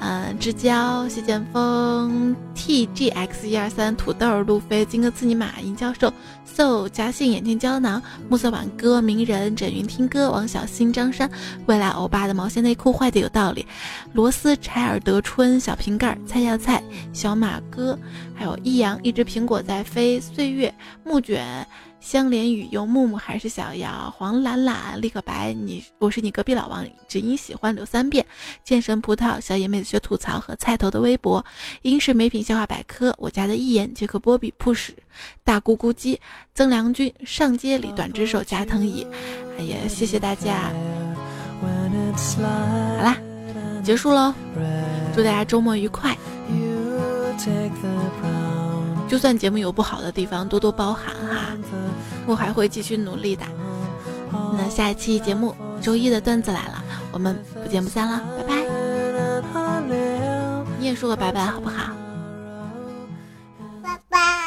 [0.01, 6.13] 嗯，之交，谢剑锋，tgx 一二三，土豆，路飞，金哥刺尼玛，银教授
[6.45, 11.31] ，so 嘉信眼镜胶囊，暮色挽歌，鸣人，枕云听歌，王小新，张山，
[11.67, 13.67] 未来欧巴的毛线内裤坏的有道理，
[14.13, 16.83] 罗斯柴尔德春，小瓶盖，菜要菜，
[17.15, 17.99] 小马哥，
[18.35, 21.67] 还有易阳，一只苹果在飞，岁月，木卷。
[22.05, 28.27] 香莲雨用木木还是小姚黄懒懒立刻白你我是你隔壁老王只因喜欢柳三遍
[28.63, 31.43] 健身葡萄小野妹子学吐槽和菜头的微博。
[31.81, 34.95] 英式美品笑话百科我家的一言杰克波比铺屎。
[35.43, 36.21] 大咕咕鸡
[36.55, 39.07] 曾良军上街里短只手加藤椅。
[39.59, 40.71] 哎呀谢谢大家。
[41.63, 43.17] 好啦
[43.83, 44.35] 结束喽
[45.15, 46.15] 祝大家周末愉快。
[46.51, 48.34] You take the
[49.15, 51.57] 就算节目有不好的地方多多包涵哈
[52.27, 53.45] 我还会继续努力的。
[54.59, 58.65] 那下一期节目周一的段子来了我们不见不散了拜拜。
[60.81, 61.93] 你也说个拜拜好不好？
[63.85, 64.44] 拜拜。